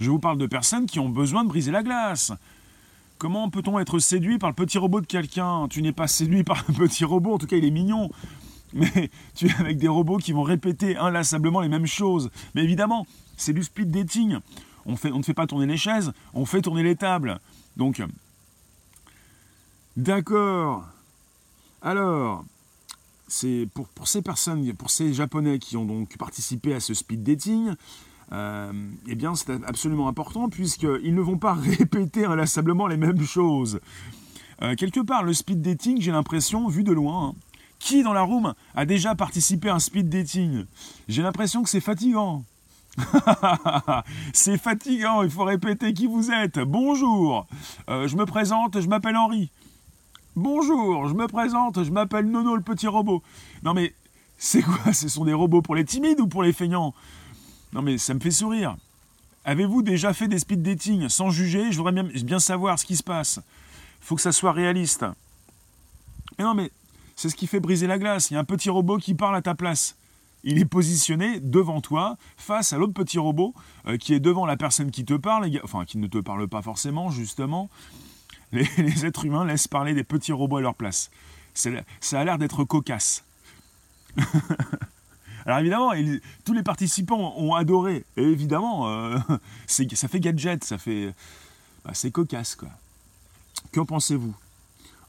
Je 0.00 0.10
vous 0.10 0.18
parle 0.18 0.38
de 0.38 0.46
personnes 0.46 0.86
qui 0.86 1.00
ont 1.00 1.08
besoin 1.08 1.44
de 1.44 1.48
briser 1.48 1.72
la 1.72 1.82
glace. 1.82 2.32
Comment 3.18 3.48
peut-on 3.50 3.78
être 3.78 3.98
séduit 3.98 4.38
par 4.38 4.50
le 4.50 4.54
petit 4.54 4.78
robot 4.78 5.00
de 5.00 5.06
quelqu'un? 5.06 5.66
Tu 5.68 5.82
n'es 5.82 5.92
pas 5.92 6.06
séduit 6.08 6.44
par 6.44 6.64
le 6.68 6.74
petit 6.74 7.04
robot, 7.04 7.34
en 7.34 7.38
tout 7.38 7.46
cas 7.46 7.56
il 7.56 7.64
est 7.64 7.70
mignon. 7.70 8.10
Mais 8.72 9.10
tu 9.34 9.46
es 9.46 9.54
avec 9.58 9.78
des 9.78 9.88
robots 9.88 10.18
qui 10.18 10.32
vont 10.32 10.42
répéter 10.42 10.96
inlassablement 10.96 11.60
les 11.60 11.68
mêmes 11.68 11.86
choses. 11.86 12.30
Mais 12.54 12.62
évidemment, 12.62 13.06
c'est 13.36 13.52
du 13.52 13.62
speed 13.62 13.90
dating. 13.90 14.38
On 14.86 14.92
ne 14.92 15.22
fait 15.22 15.34
pas 15.34 15.46
tourner 15.46 15.66
les 15.66 15.78
chaises, 15.78 16.12
on 16.34 16.44
fait 16.44 16.60
tourner 16.60 16.82
les 16.82 16.94
tables. 16.94 17.40
Donc, 17.76 18.02
d'accord. 19.96 20.84
Alors, 21.82 22.44
c'est 23.28 23.68
pour, 23.74 24.08
ces 24.08 24.22
personnes, 24.22 24.72
pour 24.74 24.90
ces 24.90 25.12
Japonais 25.12 25.58
qui 25.58 25.76
ont 25.76 25.84
donc 25.84 26.16
participé 26.16 26.74
à 26.74 26.80
ce 26.80 26.94
speed 26.94 27.22
dating, 27.22 27.74
euh, 28.32 28.72
eh 29.06 29.14
bien 29.14 29.34
c'est 29.34 29.50
absolument 29.64 30.08
important 30.08 30.48
puisqu'ils 30.48 31.14
ne 31.14 31.20
vont 31.20 31.38
pas 31.38 31.52
répéter 31.78 32.24
inlassablement 32.24 32.86
les 32.86 32.96
mêmes 32.96 33.24
choses. 33.24 33.80
Euh, 34.62 34.74
quelque 34.76 35.00
part, 35.00 35.24
le 35.24 35.34
speed 35.34 35.60
dating, 35.62 36.00
j'ai 36.00 36.12
l'impression, 36.12 36.68
vu 36.68 36.84
de 36.84 36.92
loin, 36.92 37.28
hein, 37.28 37.34
qui 37.78 38.02
dans 38.02 38.12
la 38.12 38.22
room 38.22 38.54
a 38.74 38.86
déjà 38.86 39.14
participé 39.14 39.68
à 39.68 39.74
un 39.74 39.78
speed 39.78 40.08
dating? 40.08 40.64
J'ai 41.08 41.22
l'impression 41.22 41.62
que 41.62 41.68
c'est 41.68 41.80
fatigant. 41.80 42.44
c'est 44.32 44.56
fatigant, 44.56 45.22
il 45.22 45.30
faut 45.30 45.44
répéter 45.44 45.92
qui 45.92 46.06
vous 46.06 46.30
êtes. 46.30 46.60
Bonjour, 46.60 47.46
euh, 47.88 48.06
je 48.06 48.16
me 48.16 48.24
présente, 48.24 48.80
je 48.80 48.88
m'appelle 48.88 49.16
Henri. 49.16 49.50
Bonjour, 50.36 51.06
je 51.06 51.14
me 51.14 51.28
présente, 51.28 51.84
je 51.84 51.92
m'appelle 51.92 52.28
Nono 52.28 52.56
le 52.56 52.62
petit 52.62 52.88
robot. 52.88 53.22
Non 53.62 53.72
mais, 53.72 53.94
c'est 54.36 54.62
quoi? 54.62 54.92
Ce 54.92 55.08
sont 55.08 55.24
des 55.24 55.32
robots 55.32 55.62
pour 55.62 55.76
les 55.76 55.84
timides 55.84 56.18
ou 56.20 56.26
pour 56.26 56.42
les 56.42 56.52
feignants? 56.52 56.92
Non 57.72 57.82
mais 57.82 57.98
ça 57.98 58.14
me 58.14 58.20
fait 58.20 58.32
sourire. 58.32 58.76
Avez-vous 59.44 59.82
déjà 59.82 60.12
fait 60.12 60.26
des 60.26 60.40
speed 60.40 60.62
dating 60.62 61.08
sans 61.08 61.30
juger? 61.30 61.70
Je 61.70 61.76
voudrais 61.78 62.02
bien, 62.02 62.38
savoir 62.40 62.80
ce 62.80 62.84
qui 62.84 62.96
se 62.96 63.04
passe. 63.04 63.40
Faut 64.00 64.16
que 64.16 64.22
ça 64.22 64.32
soit 64.32 64.50
réaliste. 64.50 65.04
Mais 66.36 66.44
non 66.44 66.54
mais, 66.54 66.72
c'est 67.14 67.28
ce 67.28 67.36
qui 67.36 67.46
fait 67.46 67.60
briser 67.60 67.86
la 67.86 67.98
glace. 67.98 68.32
Il 68.32 68.34
y 68.34 68.36
a 68.36 68.40
un 68.40 68.44
petit 68.44 68.70
robot 68.70 68.98
qui 68.98 69.14
parle 69.14 69.36
à 69.36 69.42
ta 69.42 69.54
place 69.54 69.96
il 70.44 70.58
est 70.58 70.66
positionné 70.66 71.40
devant 71.40 71.80
toi, 71.80 72.18
face 72.36 72.74
à 72.74 72.78
l'autre 72.78 72.92
petit 72.92 73.18
robot 73.18 73.54
euh, 73.86 73.96
qui 73.96 74.12
est 74.12 74.20
devant 74.20 74.44
la 74.44 74.58
personne 74.58 74.90
qui 74.90 75.04
te 75.06 75.14
parle, 75.14 75.50
enfin 75.62 75.86
qui 75.86 75.96
ne 75.96 76.06
te 76.06 76.18
parle 76.18 76.46
pas 76.48 76.60
forcément, 76.60 77.10
justement. 77.10 77.70
Les, 78.78 79.04
êtres 79.04 79.24
humains 79.24 79.44
laissent 79.44 79.66
parler 79.66 79.94
des 79.94 80.04
petits 80.04 80.32
robots 80.32 80.58
à 80.58 80.60
leur 80.60 80.74
place. 80.74 81.10
Ça 81.54 82.20
a 82.20 82.24
l'air 82.24 82.38
d'être 82.38 82.64
cocasse. 82.64 83.24
Alors 85.46 85.58
évidemment, 85.58 85.92
tous 86.44 86.52
les 86.54 86.62
participants 86.62 87.34
ont 87.36 87.54
adoré. 87.54 88.04
Et 88.16 88.22
évidemment, 88.22 88.88
euh, 88.88 89.18
ça 89.66 90.08
fait 90.08 90.20
gadget, 90.20 90.62
ça 90.62 90.78
fait... 90.78 91.12
Bah, 91.84 91.90
c'est 91.94 92.10
cocasse, 92.10 92.54
quoi. 92.54 92.70
Qu'en 93.72 93.84
pensez-vous? 93.84 94.34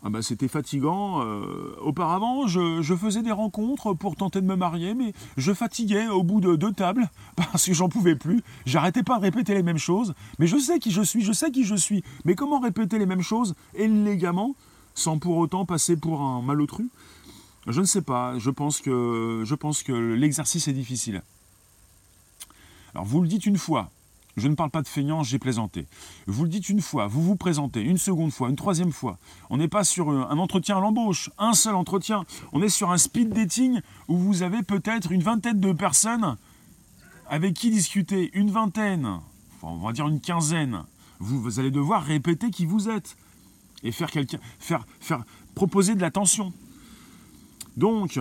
Bah, 0.09 0.21
c'était 0.21 0.47
fatigant. 0.47 1.21
Euh, 1.21 1.75
auparavant, 1.81 2.47
je, 2.47 2.95
faisais 2.95 3.23
des 3.23 3.31
rencontres 3.31 3.93
pour 3.93 4.15
tenter 4.15 4.39
de 4.39 4.45
me 4.45 4.55
marier, 4.55 4.93
mais 4.93 5.13
je 5.37 5.53
fatiguais 5.53 6.07
au 6.07 6.23
bout 6.23 6.41
de 6.41 6.55
deux 6.55 6.71
tables 6.71 7.09
parce 7.35 7.65
que 7.65 7.73
j'en 7.73 7.89
pouvais 7.89 8.15
plus. 8.15 8.43
J'arrêtais 8.65 9.03
pas 9.03 9.17
de 9.17 9.23
répéter 9.23 9.53
les 9.53 9.63
mêmes 9.63 9.77
choses. 9.77 10.13
Mais 10.39 10.47
je 10.47 10.57
sais 10.57 10.79
qui 10.79 10.91
je 10.91 11.01
suis, 11.01 11.23
je 11.23 11.31
sais 11.31 11.51
qui 11.51 11.63
je 11.63 11.75
suis. 11.75 12.03
Mais 12.23 12.35
comment 12.35 12.59
répéter 12.59 12.99
les 12.99 13.05
mêmes 13.05 13.21
choses 13.21 13.55
élégamment 13.73 14.55
sans 14.93 15.17
pour 15.17 15.37
autant 15.37 15.65
passer 15.65 15.97
pour 15.97 16.21
un 16.21 16.41
malotru? 16.41 16.89
Je 17.67 17.81
ne 17.81 17.85
sais 17.85 18.03
pas. 18.03 18.37
Je 18.37 18.51
pense 18.51 18.81
que, 18.81 19.41
je 19.43 19.55
pense 19.55 19.81
que 19.81 19.91
l'exercice 19.91 20.67
est 20.67 20.73
difficile. 20.73 21.23
Alors 22.93 23.05
vous 23.05 23.21
le 23.21 23.27
dites 23.27 23.45
une 23.45 23.57
fois, 23.57 23.91
je 24.37 24.47
ne 24.47 24.55
parle 24.55 24.69
pas 24.69 24.81
de 24.81 24.87
feignant, 24.87 25.23
j'ai 25.23 25.39
plaisanté. 25.39 25.87
Vous 26.27 26.43
le 26.43 26.49
dites 26.49 26.69
une 26.69 26.81
fois, 26.81 27.07
vous 27.07 27.21
vous 27.21 27.35
présentez, 27.35 27.81
une 27.81 27.97
seconde 27.97 28.31
fois, 28.31 28.49
une 28.49 28.55
troisième 28.55 28.91
fois. 28.91 29.17
On 29.49 29.57
n'est 29.57 29.67
pas 29.67 29.83
sur 29.83 30.09
un 30.09 30.37
entretien 30.37 30.77
à 30.77 30.81
l'embauche, 30.81 31.29
un 31.37 31.53
seul 31.53 31.75
entretien. 31.75 32.25
On 32.51 32.61
est 32.61 32.69
sur 32.69 32.91
un 32.91 32.97
speed 32.97 33.29
dating 33.29 33.79
où 34.07 34.17
vous 34.17 34.43
avez 34.43 34.61
peut-être 34.61 35.11
une 35.11 35.23
vingtaine 35.23 35.59
de 35.59 35.71
personnes 35.71 36.37
avec 37.29 37.53
qui 37.53 37.69
discuter. 37.69 38.29
Une 38.33 38.51
vingtaine, 38.51 39.19
on 39.61 39.77
va 39.77 39.93
dire 39.93 40.07
une 40.07 40.19
quinzaine. 40.19 40.83
Vous, 41.19 41.59
allez 41.59 41.71
devoir 41.71 42.03
répéter 42.03 42.51
qui 42.51 42.65
vous 42.65 42.89
êtes 42.89 43.15
et 43.83 43.91
faire, 43.91 44.09
faire 44.99 45.23
proposer 45.53 45.95
de 45.95 46.01
l'attention. 46.01 46.51
Donc, 47.77 48.19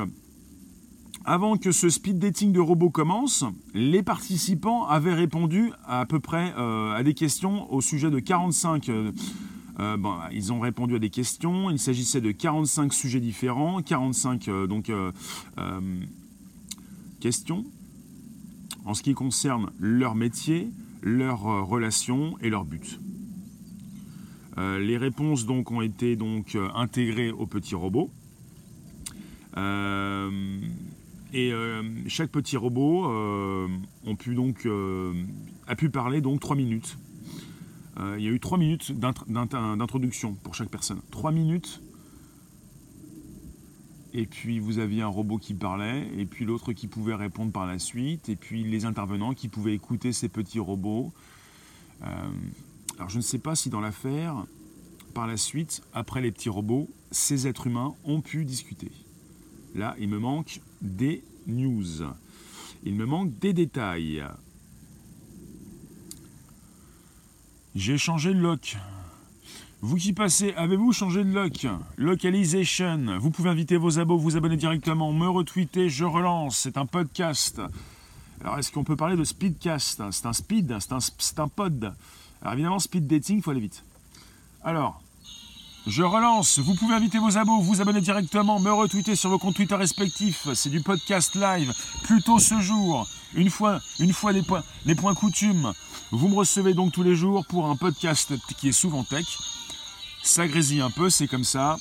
avant 1.25 1.57
que 1.57 1.73
ce 1.73 1.88
speed 1.88 2.19
dating 2.19 2.52
de 2.52 2.61
robots 2.61 2.90
commence, 2.90 3.45
les 3.73 4.02
participants 4.02 4.87
avaient 4.87 5.14
répondu 5.14 5.73
à, 5.87 6.04
peu 6.07 6.21
près 6.21 6.52
euh, 6.59 6.93
à 6.93 7.02
des 7.02 7.14
questions 7.14 7.73
au 7.73 7.81
sujet 7.81 8.11
de 8.11 8.19
45. 8.19 8.88
Euh, 8.88 9.12
euh, 9.81 9.97
ils 10.33 10.52
ont 10.52 10.61
répondu 10.61 10.97
à 10.97 10.99
des 10.99 11.11
questions. 11.11 11.71
Il 11.71 11.78
s'agissait 11.78 12.21
de 12.21 12.31
45 12.31 12.93
sujets 12.93 13.21
différents, 13.21 13.81
45 13.83 14.49
donc 14.69 14.93
questions 17.21 17.64
en 18.85 18.93
ce 18.93 19.02
qui 19.02 19.14
concerne 19.14 19.71
leur 19.78 20.14
métier, 20.14 20.71
leurs 21.02 21.40
relations 21.66 22.37
et 22.43 22.50
leurs 22.50 22.66
buts. 22.66 23.00
les 24.59 24.99
réponses 24.99 25.47
donc 25.47 25.71
ont 25.71 25.81
été 25.81 26.16
donc 26.16 26.57
intégrées 26.75 27.31
au 27.31 27.47
petit 27.47 27.75
robot. 27.75 28.11
Et 31.35 31.53
euh, 31.53 31.83
chaque 32.07 32.31
petit 32.31 32.57
robot 32.57 33.11
euh, 33.11 33.69
euh, 34.07 35.25
a 35.67 35.75
pu 35.75 35.91
parler 35.91 36.21
donc 36.21 36.38
trois 36.38 36.55
minutes. 36.55 36.97
il 37.99 38.23
y 38.23 38.29
a 38.29 38.31
eu 38.31 38.38
trois 38.38 38.57
minutes 38.57 38.93
d'introduction 38.93 40.35
pour 40.35 40.55
chaque 40.55 40.69
personne. 40.69 41.00
Trois 41.11 41.33
minutes. 41.33 41.83
Et 44.12 44.26
puis 44.26 44.61
vous 44.61 44.79
aviez 44.79 45.03
un 45.03 45.09
robot 45.09 45.38
qui 45.38 45.55
parlait, 45.55 46.09
et 46.17 46.25
puis 46.25 46.45
l'autre 46.45 46.73
qui 46.73 46.87
pouvait 46.87 47.17
répondre 47.17 47.50
par 47.50 47.67
la 47.67 47.81
suite, 47.81 48.29
et 48.29 48.37
puis 48.37 48.62
les 48.62 48.85
intervenants 48.85 49.35
qui 49.35 49.49
pouvaient 49.49 49.75
écouter 49.75 50.12
ces 50.12 50.29
petits 50.29 50.61
robots. 50.61 51.12
alors 52.00 53.09
je 53.09 53.17
ne 53.17 53.23
sais 53.23 53.41
pas 53.41 53.57
si 53.57 53.71
dans 53.71 53.81
l'affaire, 53.81 54.47
par 55.14 55.26
la 55.26 55.37
suite, 55.37 55.83
après 55.95 56.21
les 56.21 56.31
petits 56.31 56.49
robots, 56.49 56.88
ces 57.11 57.49
êtres 57.49 57.67
humains 57.67 57.97
ont 58.05 58.21
pu 58.21 58.45
discuter. 58.45 58.93
Là, 59.75 59.97
il 59.99 60.09
me 60.09 60.21
manque 60.21 60.61
des 60.85 61.25
news. 61.47 62.05
Il 62.85 62.95
me 62.95 63.07
manque 63.07 63.37
des 63.38 63.53
détails. 63.53 64.25
J'ai 67.75 67.99
changé 67.99 68.33
de 68.33 68.38
lock. 68.38 68.76
Vous 69.81 69.97
qui 69.97 70.12
passez, 70.12 70.55
avez-vous 70.55 70.93
changé 70.93 71.25
de 71.25 71.33
lock? 71.33 71.67
Localization. 71.97 73.19
Vous 73.19 73.31
pouvez 73.31 73.50
inviter 73.50 73.76
vos 73.76 73.99
abos, 73.99 74.17
vous 74.17 74.37
abonner 74.37 74.57
directement, 74.57 75.12
me 75.12 75.29
retweeter, 75.29 75.88
je 75.88 76.05
relance. 76.05 76.59
C'est 76.59 76.79
un 76.79 76.87
podcast. 76.87 77.61
Alors, 78.41 78.59
est-ce 78.59 78.71
qu'on 78.71 78.85
peut 78.85 78.97
parler 78.97 79.17
de 79.17 79.25
speedcast? 79.25 80.03
C'est 80.11 80.26
un 80.26 80.33
speed, 80.33 80.76
c'est 80.81 80.93
un, 80.93 80.99
un 81.43 81.49
pod. 81.49 81.95
Alors, 82.43 82.55
évidemment, 82.55 82.79
speed 82.79 83.07
dating, 83.07 83.38
il 83.38 83.43
faut 83.43 83.50
aller 83.50 83.61
vite. 83.61 83.85
Alors, 84.62 85.03
je 85.87 86.03
relance, 86.03 86.59
vous 86.61 86.75
pouvez 86.75 86.95
inviter 86.95 87.19
vos 87.19 87.37
abos, 87.37 87.61
vous 87.61 87.83
abonner 87.83 88.00
directement, 88.00 88.59
me 88.59 88.73
retweeter 88.73 89.17
sur 89.17 89.29
vos 89.29 89.38
comptes 89.38 89.57
Twitter 89.57 89.75
respectifs. 89.75 90.49
C'est 90.55 90.71
du 90.71 90.81
podcast 90.81 91.35
live, 91.35 91.75
plutôt 92.05 92.38
ce 92.38 92.59
jour. 92.59 93.07
Une 93.35 93.50
fois, 93.50 93.81
une 93.99 94.14
fois 94.14 94.33
les 94.33 94.43
points, 94.43 94.64
les 94.87 94.95
points 94.95 95.14
coutumes. 95.14 95.75
Vous 96.11 96.29
me 96.29 96.37
recevez 96.37 96.73
donc 96.73 96.93
tous 96.93 97.03
les 97.03 97.14
jours 97.14 97.45
pour 97.47 97.67
un 97.69 97.76
podcast 97.76 98.33
qui 98.57 98.71
est 98.71 98.73
souvent 98.73 99.05
tech. 99.05 99.26
Ça 100.23 100.49
grésille 100.49 100.81
un 100.81 100.91
peu, 100.91 101.11
c'est 101.11 101.29
comme 101.29 101.45
ça. 101.45 101.76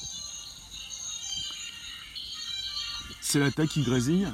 C'est 3.22 3.40
la 3.40 3.52
tech 3.52 3.70
qui 3.70 3.84
grésille. 3.84 4.28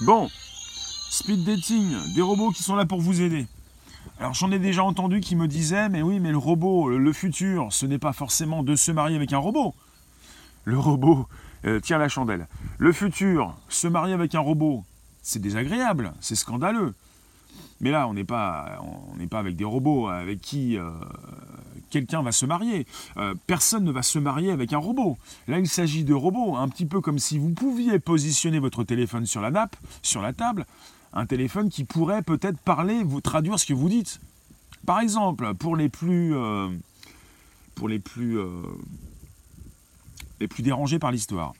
Bon, 0.00 0.30
speed 1.10 1.44
dating, 1.44 2.14
des 2.14 2.22
robots 2.22 2.50
qui 2.50 2.62
sont 2.62 2.76
là 2.76 2.86
pour 2.86 3.00
vous 3.00 3.20
aider. 3.20 3.46
Alors 4.18 4.34
j'en 4.34 4.52
ai 4.52 4.58
déjà 4.58 4.84
entendu 4.84 5.20
qui 5.20 5.36
me 5.36 5.48
disaient, 5.48 5.88
mais 5.88 6.02
oui, 6.02 6.20
mais 6.20 6.30
le 6.30 6.38
robot, 6.38 6.90
le 6.90 7.12
futur, 7.12 7.72
ce 7.72 7.86
n'est 7.86 7.98
pas 7.98 8.12
forcément 8.12 8.62
de 8.62 8.76
se 8.76 8.92
marier 8.92 9.16
avec 9.16 9.32
un 9.32 9.38
robot. 9.38 9.74
Le 10.64 10.78
robot 10.78 11.26
euh, 11.64 11.80
tient 11.80 11.98
la 11.98 12.08
chandelle. 12.08 12.46
Le 12.78 12.92
futur, 12.92 13.56
se 13.68 13.88
marier 13.88 14.14
avec 14.14 14.34
un 14.34 14.40
robot, 14.40 14.84
c'est 15.22 15.40
désagréable, 15.40 16.12
c'est 16.20 16.36
scandaleux. 16.36 16.94
Mais 17.80 17.90
là, 17.90 18.06
on 18.06 18.14
n'est 18.14 18.24
pas, 18.24 18.78
avec 19.32 19.56
des 19.56 19.64
robots 19.64 20.08
avec 20.08 20.40
qui 20.40 20.78
euh, 20.78 20.90
quelqu'un 21.90 22.22
va 22.22 22.32
se 22.32 22.46
marier. 22.46 22.86
Euh, 23.16 23.34
personne 23.46 23.84
ne 23.84 23.92
va 23.92 24.02
se 24.02 24.18
marier 24.18 24.50
avec 24.52 24.72
un 24.72 24.78
robot. 24.78 25.18
Là, 25.48 25.58
il 25.58 25.68
s'agit 25.68 26.04
de 26.04 26.14
robots, 26.14 26.56
un 26.56 26.68
petit 26.68 26.86
peu 26.86 27.00
comme 27.00 27.18
si 27.18 27.38
vous 27.38 27.50
pouviez 27.50 27.98
positionner 27.98 28.60
votre 28.60 28.84
téléphone 28.84 29.26
sur 29.26 29.40
la 29.40 29.50
nappe, 29.50 29.76
sur 30.00 30.22
la 30.22 30.32
table, 30.32 30.64
un 31.12 31.26
téléphone 31.26 31.68
qui 31.70 31.84
pourrait 31.84 32.22
peut-être 32.22 32.58
parler, 32.58 33.02
vous 33.04 33.20
traduire 33.20 33.58
ce 33.58 33.66
que 33.66 33.74
vous 33.74 33.88
dites. 33.88 34.20
Par 34.86 35.00
exemple, 35.00 35.54
pour 35.54 35.76
les 35.76 35.88
plus, 35.88 36.34
euh, 36.34 36.68
pour 37.74 37.88
les 37.88 37.98
plus, 37.98 38.38
euh, 38.38 38.62
les 40.40 40.48
plus 40.48 40.62
dérangés 40.62 40.98
par 40.98 41.12
l'histoire. 41.12 41.54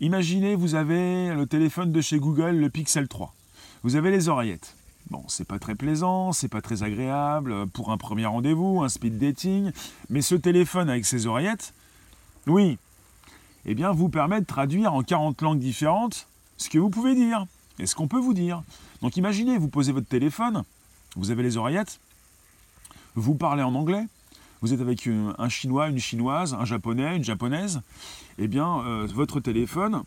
Imaginez, 0.00 0.54
vous 0.54 0.74
avez 0.74 1.34
le 1.34 1.46
téléphone 1.46 1.92
de 1.92 2.00
chez 2.00 2.18
Google, 2.18 2.56
le 2.56 2.70
Pixel 2.70 3.08
3. 3.08 3.34
Vous 3.82 3.96
avez 3.96 4.10
les 4.10 4.28
oreillettes. 4.28 4.74
Bon, 5.10 5.24
c'est 5.28 5.46
pas 5.46 5.58
très 5.58 5.74
plaisant, 5.74 6.32
c'est 6.32 6.48
pas 6.48 6.60
très 6.60 6.82
agréable 6.82 7.66
pour 7.68 7.90
un 7.90 7.96
premier 7.96 8.26
rendez-vous, 8.26 8.82
un 8.82 8.88
speed 8.88 9.18
dating, 9.18 9.72
mais 10.10 10.20
ce 10.20 10.34
téléphone 10.34 10.90
avec 10.90 11.06
ses 11.06 11.26
oreillettes, 11.26 11.72
oui, 12.46 12.78
eh 13.64 13.74
bien, 13.74 13.92
vous 13.92 14.08
permet 14.08 14.40
de 14.40 14.46
traduire 14.46 14.94
en 14.94 15.02
40 15.02 15.40
langues 15.42 15.58
différentes 15.58 16.26
ce 16.58 16.68
que 16.68 16.78
vous 16.78 16.90
pouvez 16.90 17.14
dire. 17.14 17.46
Et 17.78 17.86
ce 17.86 17.94
qu'on 17.94 18.08
peut 18.08 18.18
vous 18.18 18.34
dire. 18.34 18.62
Donc 19.02 19.16
imaginez, 19.16 19.58
vous 19.58 19.68
posez 19.68 19.92
votre 19.92 20.08
téléphone, 20.08 20.64
vous 21.16 21.30
avez 21.30 21.42
les 21.42 21.56
oreillettes, 21.56 22.00
vous 23.14 23.34
parlez 23.34 23.62
en 23.62 23.74
anglais, 23.74 24.06
vous 24.60 24.72
êtes 24.72 24.80
avec 24.80 25.08
un 25.38 25.48
chinois, 25.48 25.88
une 25.88 25.98
chinoise, 25.98 26.54
un 26.54 26.64
japonais, 26.64 27.16
une 27.16 27.24
japonaise, 27.24 27.80
eh 28.38 28.48
bien 28.48 28.80
euh, 28.80 29.06
votre 29.12 29.40
téléphone 29.40 30.02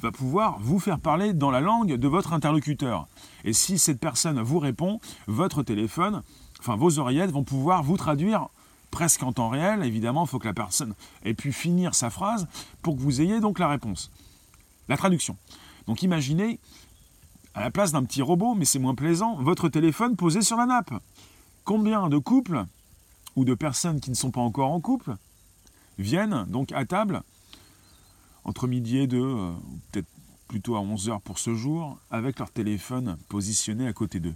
va 0.00 0.12
pouvoir 0.12 0.58
vous 0.60 0.78
faire 0.78 1.00
parler 1.00 1.32
dans 1.32 1.50
la 1.50 1.60
langue 1.60 1.94
de 1.94 2.08
votre 2.08 2.32
interlocuteur. 2.32 3.08
Et 3.44 3.52
si 3.52 3.78
cette 3.78 3.98
personne 3.98 4.40
vous 4.40 4.58
répond, 4.58 5.00
votre 5.26 5.62
téléphone, 5.62 6.22
enfin 6.60 6.76
vos 6.76 6.98
oreillettes 6.98 7.30
vont 7.30 7.44
pouvoir 7.44 7.82
vous 7.82 7.96
traduire 7.96 8.48
presque 8.90 9.22
en 9.22 9.32
temps 9.32 9.48
réel. 9.48 9.84
Évidemment, 9.84 10.24
il 10.24 10.28
faut 10.28 10.38
que 10.38 10.46
la 10.46 10.54
personne 10.54 10.94
ait 11.24 11.34
pu 11.34 11.52
finir 11.52 11.94
sa 11.94 12.10
phrase 12.10 12.46
pour 12.82 12.96
que 12.96 13.00
vous 13.00 13.20
ayez 13.20 13.40
donc 13.40 13.58
la 13.58 13.68
réponse. 13.68 14.10
La 14.88 14.96
traduction. 14.96 15.36
Donc 15.86 16.02
imaginez, 16.02 16.58
à 17.56 17.60
la 17.60 17.70
place 17.70 17.90
d'un 17.90 18.04
petit 18.04 18.20
robot, 18.20 18.54
mais 18.54 18.66
c'est 18.66 18.78
moins 18.78 18.94
plaisant, 18.94 19.36
votre 19.36 19.70
téléphone 19.70 20.14
posé 20.14 20.42
sur 20.42 20.58
la 20.58 20.66
nappe. 20.66 20.92
Combien 21.64 22.08
de 22.10 22.18
couples 22.18 22.66
ou 23.34 23.46
de 23.46 23.54
personnes 23.54 23.98
qui 23.98 24.10
ne 24.10 24.14
sont 24.14 24.30
pas 24.30 24.42
encore 24.42 24.70
en 24.70 24.80
couple 24.80 25.16
viennent 25.98 26.44
donc 26.48 26.70
à 26.72 26.84
table 26.84 27.22
entre 28.44 28.68
midi 28.68 28.98
et 28.98 29.06
deux, 29.06 29.24
euh, 29.24 29.52
peut-être 29.90 30.06
plutôt 30.48 30.76
à 30.76 30.80
11h 30.80 31.20
pour 31.22 31.38
ce 31.38 31.54
jour, 31.54 31.98
avec 32.10 32.38
leur 32.38 32.50
téléphone 32.50 33.16
positionné 33.30 33.88
à 33.88 33.92
côté 33.94 34.20
d'eux? 34.20 34.34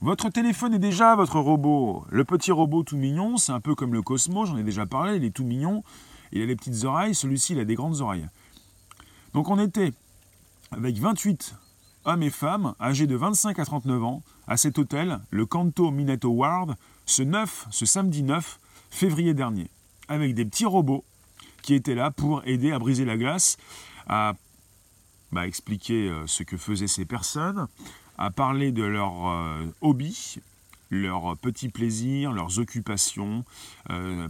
Votre 0.00 0.30
téléphone 0.30 0.72
est 0.72 0.78
déjà 0.78 1.16
votre 1.16 1.40
robot. 1.40 2.04
Le 2.10 2.24
petit 2.24 2.52
robot 2.52 2.84
tout 2.84 2.96
mignon, 2.96 3.38
c'est 3.38 3.52
un 3.52 3.60
peu 3.60 3.74
comme 3.74 3.92
le 3.92 4.02
Cosmo, 4.02 4.46
j'en 4.46 4.56
ai 4.56 4.62
déjà 4.62 4.86
parlé, 4.86 5.16
il 5.16 5.24
est 5.24 5.30
tout 5.30 5.44
mignon, 5.44 5.82
il 6.30 6.40
a 6.40 6.46
les 6.46 6.56
petites 6.56 6.84
oreilles, 6.84 7.16
celui-ci 7.16 7.54
il 7.54 7.58
a 7.58 7.64
des 7.64 7.74
grandes 7.74 8.00
oreilles. 8.00 8.28
Donc 9.34 9.48
on 9.50 9.58
était 9.58 9.92
avec 10.70 10.96
28 10.96 11.56
hommes 12.04 12.22
et 12.22 12.30
femmes 12.30 12.74
âgés 12.80 13.06
de 13.06 13.16
25 13.16 13.58
à 13.58 13.64
39 13.64 14.04
ans 14.04 14.22
à 14.46 14.56
cet 14.56 14.78
hôtel, 14.78 15.20
le 15.30 15.46
Canto 15.46 15.90
Mineto 15.90 16.28
Ward, 16.30 16.76
ce 17.06 17.22
9, 17.22 17.68
ce 17.70 17.86
samedi 17.86 18.22
9 18.22 18.58
février 18.90 19.34
dernier, 19.34 19.70
avec 20.08 20.34
des 20.34 20.44
petits 20.44 20.66
robots 20.66 21.04
qui 21.62 21.74
étaient 21.74 21.94
là 21.94 22.10
pour 22.10 22.42
aider 22.44 22.72
à 22.72 22.78
briser 22.78 23.04
la 23.04 23.16
glace, 23.16 23.56
à 24.06 24.34
bah, 25.30 25.46
expliquer 25.46 26.08
euh, 26.08 26.26
ce 26.26 26.42
que 26.42 26.56
faisaient 26.56 26.88
ces 26.88 27.04
personnes, 27.04 27.66
à 28.18 28.30
parler 28.30 28.72
de 28.72 28.82
leurs 28.82 29.28
euh, 29.28 29.64
hobbies, 29.80 30.36
leurs 30.90 31.36
petits 31.38 31.70
plaisirs, 31.70 32.32
leurs 32.32 32.58
occupations, 32.58 33.44
euh, 33.90 34.28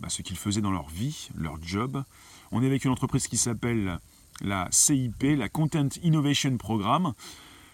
bah, 0.00 0.08
ce 0.08 0.22
qu'ils 0.22 0.36
faisaient 0.36 0.60
dans 0.60 0.70
leur 0.70 0.88
vie, 0.90 1.30
leur 1.34 1.56
job. 1.62 2.04
On 2.52 2.62
est 2.62 2.66
avec 2.66 2.84
une 2.84 2.90
entreprise 2.90 3.26
qui 3.26 3.38
s'appelle 3.38 3.98
la 4.42 4.68
CIP, 4.70 5.22
la 5.36 5.48
Content 5.48 5.88
Innovation 6.02 6.56
Programme. 6.56 7.12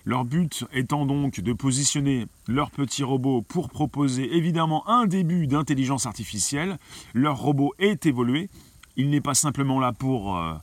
Leur 0.04 0.24
but 0.24 0.64
étant 0.72 1.04
donc 1.04 1.40
de 1.40 1.52
positionner 1.52 2.26
leur 2.48 2.70
petit 2.70 3.02
robot 3.02 3.42
pour 3.42 3.68
proposer 3.68 4.36
évidemment 4.36 4.88
un 4.88 5.06
début 5.06 5.46
d'intelligence 5.46 6.06
artificielle. 6.06 6.78
Leur 7.12 7.38
robot 7.38 7.74
est 7.78 8.06
évolué. 8.06 8.48
Il 8.96 9.10
n'est 9.10 9.20
pas 9.20 9.34
simplement 9.34 9.78
là 9.78 9.92
pour, 9.92 10.36
euh, 10.36 10.54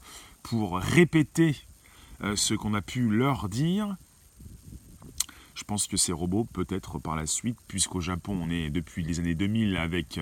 pour 0.43 0.77
répéter 0.77 1.55
euh, 2.23 2.35
ce 2.35 2.55
qu'on 2.55 2.73
a 2.73 2.81
pu 2.81 3.09
leur 3.09 3.47
dire. 3.47 3.95
Je 5.53 5.63
pense 5.63 5.87
que 5.87 5.97
ces 5.97 6.11
robots, 6.11 6.47
peut-être 6.53 6.99
par 6.99 7.15
la 7.15 7.25
suite, 7.25 7.57
puisqu'au 7.67 8.01
Japon, 8.01 8.38
on 8.41 8.49
est 8.49 8.69
depuis 8.69 9.03
les 9.03 9.19
années 9.19 9.36
2000 9.36 9.77
avec 9.77 10.19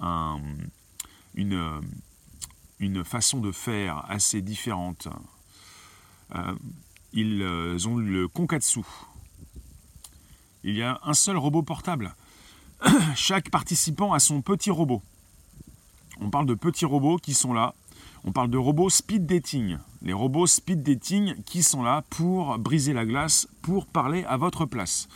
un, 0.00 0.40
une, 1.34 1.80
une 2.80 3.04
façon 3.04 3.40
de 3.40 3.52
faire 3.52 4.04
assez 4.08 4.42
différente. 4.42 5.08
Euh, 6.34 6.54
ils 7.12 7.42
euh, 7.42 7.78
ont 7.86 7.96
le 7.96 8.28
Konkatsu. 8.28 8.82
Il 10.64 10.74
y 10.76 10.82
a 10.82 11.00
un 11.02 11.14
seul 11.14 11.36
robot 11.36 11.62
portable. 11.62 12.14
Chaque 13.14 13.50
participant 13.50 14.12
a 14.12 14.20
son 14.20 14.42
petit 14.42 14.70
robot. 14.70 15.02
On 16.20 16.30
parle 16.30 16.46
de 16.46 16.54
petits 16.54 16.84
robots 16.84 17.16
qui 17.16 17.34
sont 17.34 17.52
là. 17.52 17.74
On 18.24 18.32
parle 18.32 18.50
de 18.50 18.58
robots 18.58 18.90
speed 18.90 19.26
dating. 19.26 19.78
Les 20.02 20.12
robots 20.12 20.46
speed 20.46 20.82
dating 20.82 21.34
qui 21.44 21.62
sont 21.62 21.82
là 21.82 22.02
pour 22.10 22.58
briser 22.58 22.92
la 22.92 23.06
glace, 23.06 23.48
pour 23.62 23.86
parler 23.86 24.24
à 24.24 24.36
votre 24.36 24.66
place. 24.66 25.08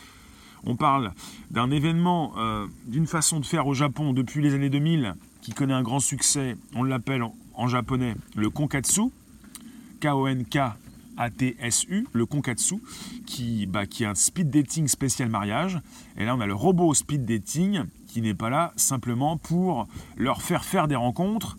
On 0.65 0.77
parle 0.77 1.13
d'un 1.51 1.71
événement, 1.71 2.33
euh, 2.37 2.67
d'une 2.87 3.09
façon 3.09 3.41
de 3.41 3.47
faire 3.47 3.67
au 3.67 3.75
Japon 3.75 4.13
depuis 4.13 4.41
les 4.41 4.55
années 4.55 4.71
2000 4.71 5.17
qui 5.41 5.53
connaît 5.53 5.75
un 5.75 5.83
grand 5.83 5.99
succès. 5.99 6.57
On 6.75 6.85
l'appelle 6.85 7.25
en, 7.55 7.69
japonais 7.69 8.15
le 8.37 8.51
Konkatsu. 8.51 9.11
K-O-N-K 10.01 10.59
ATSU, 11.17 12.09
le 12.13 12.27
Konkatsu, 12.27 12.77
qui, 13.27 13.67
bah, 13.67 13.87
qui 13.87 14.03
est 14.03 14.07
un 14.07 14.15
speed 14.15 14.51
dating 14.51 14.89
spécial 14.89 15.29
mariage. 15.29 15.79
Et 16.17 16.25
là, 16.25 16.35
on 16.35 16.41
a 16.41 16.47
le 16.47 16.55
robot 16.55 16.95
speed 16.95 17.25
dating 17.25 17.85
qui 18.09 18.23
n'est 18.23 18.35
pas 18.35 18.51
là 18.51 18.73
simplement 18.77 19.37
pour 19.37 19.87
leur 20.17 20.43
faire 20.43 20.65
faire 20.65 20.89
des 20.89 20.97
rencontres 20.97 21.57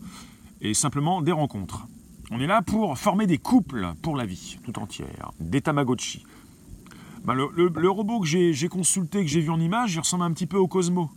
et 0.60 0.74
simplement 0.74 1.22
des 1.22 1.32
rencontres. 1.32 1.86
On 2.30 2.40
est 2.40 2.46
là 2.46 2.62
pour 2.62 2.98
former 2.98 3.26
des 3.26 3.38
couples 3.38 3.92
pour 4.02 4.16
la 4.16 4.26
vie 4.26 4.58
tout 4.64 4.78
entière, 4.78 5.32
des 5.40 5.60
Tamagotchi. 5.60 6.24
Bah, 7.24 7.34
le, 7.34 7.90
robot 7.90 8.20
que 8.20 8.26
j'ai 8.26 8.68
consulté, 8.68 9.22
que 9.22 9.30
j'ai 9.30 9.40
vu 9.40 9.50
en 9.50 9.60
image, 9.60 9.94
il 9.94 10.00
ressemble 10.00 10.24
un 10.24 10.32
petit 10.32 10.46
peu 10.46 10.58
au 10.58 10.68
Cosmo. 10.68 11.10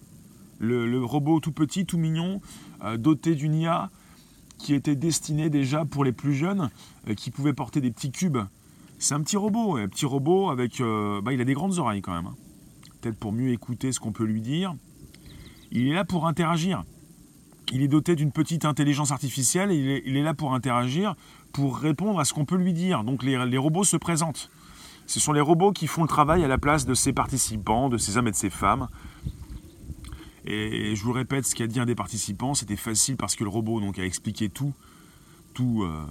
Le, 0.59 1.03
robot 1.03 1.39
tout 1.39 1.51
petit, 1.51 1.85
tout 1.85 1.97
mignon, 1.97 2.41
euh, 2.83 2.97
doté 2.97 3.35
d'une 3.35 3.53
IA, 3.53 3.89
qui 4.57 4.73
était 4.73 4.95
destiné 4.95 5.49
déjà 5.49 5.85
pour 5.85 6.03
les 6.03 6.11
plus 6.11 6.33
jeunes, 6.33 6.69
euh, 7.07 7.13
qui 7.13 7.31
pouvaient 7.31 7.53
porter 7.53 7.81
des 7.81 7.91
petits 7.91 8.11
cubes. 8.11 8.39
C'est 8.99 9.13
un 9.13 9.21
petit 9.21 9.37
robot, 9.37 9.77
un 9.77 9.87
petit 9.87 10.05
robot 10.05 10.49
avec... 10.49 10.81
Euh, 10.81 11.21
bah, 11.21 11.33
il 11.33 11.41
a 11.41 11.45
des 11.45 11.53
grandes 11.53 11.77
oreilles 11.77 12.01
quand 12.01 12.13
même. 12.13 12.27
Hein. 12.27 12.35
Peut-être 13.01 13.17
pour 13.17 13.31
mieux 13.31 13.51
écouter 13.51 13.91
ce 13.91 13.99
qu'on 13.99 14.11
peut 14.11 14.23
lui 14.23 14.41
dire. 14.41 14.73
Il 15.71 15.87
est 15.87 15.93
là 15.93 16.05
pour 16.05 16.27
interagir. 16.27 16.83
Il 17.73 17.81
est 17.81 17.87
doté 17.87 18.15
d'une 18.15 18.31
petite 18.31 18.65
intelligence 18.65 19.11
artificielle 19.11 19.71
et 19.71 20.01
il 20.05 20.15
est, 20.15 20.23
là 20.23 20.33
pour 20.33 20.53
interagir, 20.53 21.15
pour 21.51 21.77
répondre 21.77 22.19
à 22.19 22.25
ce 22.25 22.33
qu'on 22.33 22.45
peut 22.45 22.55
lui 22.55 22.73
dire. 22.73 23.03
Donc 23.03 23.23
les, 23.23 23.57
robots 23.57 23.83
se 23.83 23.97
présentent. 23.97 24.49
Ce 25.05 25.19
sont 25.19 25.33
les 25.33 25.41
robots 25.41 25.71
qui 25.71 25.87
font 25.87 26.01
le 26.01 26.07
travail 26.07 26.43
à 26.43 26.47
la 26.47 26.57
place 26.57 26.85
de 26.85 26.93
ces 26.93 27.13
participants, 27.13 27.89
de 27.89 27.97
ces 27.97 28.17
hommes 28.17 28.27
et 28.27 28.31
de 28.31 28.35
ces 28.35 28.49
femmes. 28.49 28.87
Et 30.49 30.95
je 30.95 31.03
vous 31.03 31.11
répète, 31.11 31.45
ce 31.45 31.55
qu'a 31.55 31.67
dit 31.67 31.79
un 31.81 31.85
des 31.85 31.93
participants, 31.93 32.53
c'était 32.53 32.77
facile 32.77 33.17
parce 33.17 33.35
que 33.35 33.43
le 33.43 33.49
robot 33.49 33.81
donc, 33.81 33.99
a 33.99 34.05
expliqué 34.05 34.47
tout, 34.47 34.73
tout 35.53 35.83
euh, 35.83 36.05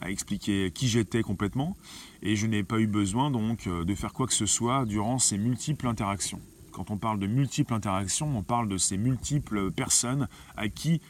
a 0.00 0.10
expliqué 0.10 0.70
qui 0.70 0.88
j'étais 0.88 1.22
complètement, 1.22 1.76
et 2.22 2.36
je 2.36 2.46
n'ai 2.46 2.62
pas 2.62 2.80
eu 2.80 2.86
besoin 2.86 3.30
donc 3.30 3.66
euh, 3.66 3.84
de 3.84 3.94
faire 3.94 4.14
quoi 4.14 4.26
que 4.26 4.32
ce 4.32 4.46
soit 4.46 4.86
durant 4.86 5.18
ces 5.18 5.36
multiples 5.36 5.86
interactions. 5.86 6.40
Quand 6.72 6.90
on 6.90 6.96
parle 6.96 7.18
de 7.18 7.26
multiples 7.26 7.74
interactions, 7.74 8.34
on 8.34 8.42
parle 8.42 8.66
de 8.66 8.78
ces 8.78 8.96
multiples 8.96 9.70
personnes 9.70 10.26
à 10.56 10.68
qui 10.68 11.02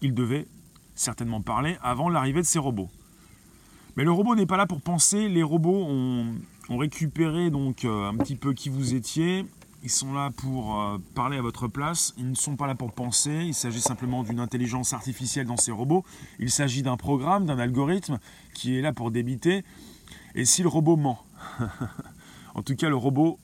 il 0.00 0.14
devait 0.14 0.46
certainement 0.94 1.40
parler 1.40 1.78
avant 1.82 2.08
l'arrivée 2.08 2.42
de 2.42 2.46
ces 2.46 2.60
robots. 2.60 2.90
Mais 3.96 4.04
le 4.04 4.12
robot 4.12 4.36
n'est 4.36 4.46
pas 4.46 4.56
là 4.56 4.66
pour 4.66 4.80
penser, 4.80 5.28
les 5.28 5.42
robots 5.42 5.84
ont, 5.88 6.36
récupéré 6.70 7.50
donc 7.50 7.84
euh, 7.84 8.08
un 8.08 8.16
petit 8.16 8.36
peu 8.36 8.52
qui 8.52 8.68
vous 8.68 8.94
étiez, 8.94 9.44
ils 9.82 9.90
sont 9.90 10.12
là 10.12 10.30
pour 10.36 10.80
euh, 10.80 10.98
parler 11.14 11.38
à 11.38 11.42
votre 11.42 11.68
place. 11.68 12.12
Ils 12.18 12.28
ne 12.28 12.34
sont 12.34 12.56
pas 12.56 12.66
là 12.66 12.74
pour 12.74 12.92
penser. 12.92 13.44
Il 13.46 13.54
s'agit 13.54 13.80
simplement 13.80 14.24
d'une 14.24 14.40
intelligence 14.40 14.92
artificielle 14.92 15.46
dans 15.46 15.56
ces 15.56 15.70
robots. 15.70 16.04
Il 16.38 16.50
s'agit 16.50 16.82
d'un 16.82 16.96
programme, 16.96 17.46
d'un 17.46 17.58
algorithme 17.58 18.18
qui 18.54 18.76
est 18.76 18.80
là 18.80 18.92
pour 18.92 19.10
débiter. 19.10 19.64
Et 20.34 20.44
si 20.44 20.62
le 20.62 20.68
robot 20.68 20.96
ment 20.96 21.24
En 22.54 22.62
tout 22.62 22.74
cas, 22.74 22.88
le 22.88 22.96
robot 22.96 23.38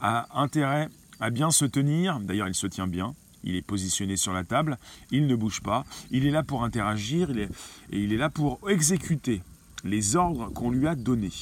a 0.00 0.28
intérêt 0.40 0.88
à 1.18 1.30
bien 1.30 1.50
se 1.50 1.64
tenir. 1.64 2.20
D'ailleurs, 2.20 2.48
il 2.48 2.54
se 2.54 2.68
tient 2.68 2.86
bien. 2.86 3.14
Il 3.42 3.56
est 3.56 3.62
positionné 3.62 4.16
sur 4.16 4.32
la 4.32 4.44
table. 4.44 4.78
Il 5.10 5.26
ne 5.26 5.34
bouge 5.34 5.60
pas. 5.60 5.84
Il 6.12 6.24
est 6.24 6.30
là 6.30 6.44
pour 6.44 6.62
interagir. 6.62 7.30
et 7.30 7.48
il 7.90 8.12
est 8.12 8.16
là 8.16 8.30
pour 8.30 8.60
exécuter 8.70 9.42
les 9.82 10.14
ordres 10.14 10.50
qu'on 10.50 10.70
lui 10.70 10.86
a 10.86 10.94
donnés. 10.94 11.32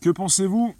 Que 0.00 0.10
pensez-vous 0.10 0.74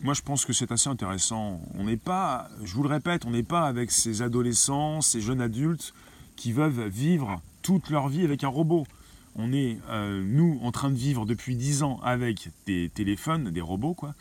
moi, 0.00 0.14
je 0.14 0.22
pense 0.22 0.44
que 0.44 0.52
c'est 0.52 0.70
assez 0.70 0.88
intéressant. 0.88 1.60
On 1.74 1.84
n'est 1.84 1.96
pas, 1.96 2.48
je 2.62 2.74
vous 2.74 2.82
le 2.82 2.88
répète, 2.88 3.24
on 3.26 3.30
n'est 3.30 3.42
pas 3.42 3.66
avec 3.66 3.90
ces 3.90 4.22
adolescents, 4.22 5.00
ces 5.00 5.20
jeunes 5.20 5.40
adultes 5.40 5.94
qui 6.36 6.52
veulent 6.52 6.88
vivre 6.88 7.40
toute 7.62 7.90
leur 7.90 8.08
vie 8.08 8.24
avec 8.24 8.44
un 8.44 8.48
robot. 8.48 8.86
On 9.34 9.52
est, 9.52 9.78
euh, 9.88 10.22
nous, 10.24 10.60
en 10.62 10.70
train 10.70 10.90
de 10.90 10.96
vivre 10.96 11.26
depuis 11.26 11.56
10 11.56 11.82
ans 11.82 12.00
avec 12.02 12.50
des 12.66 12.90
téléphones, 12.94 13.50
des 13.50 13.60
robots, 13.60 13.94
quoi. 13.94 14.14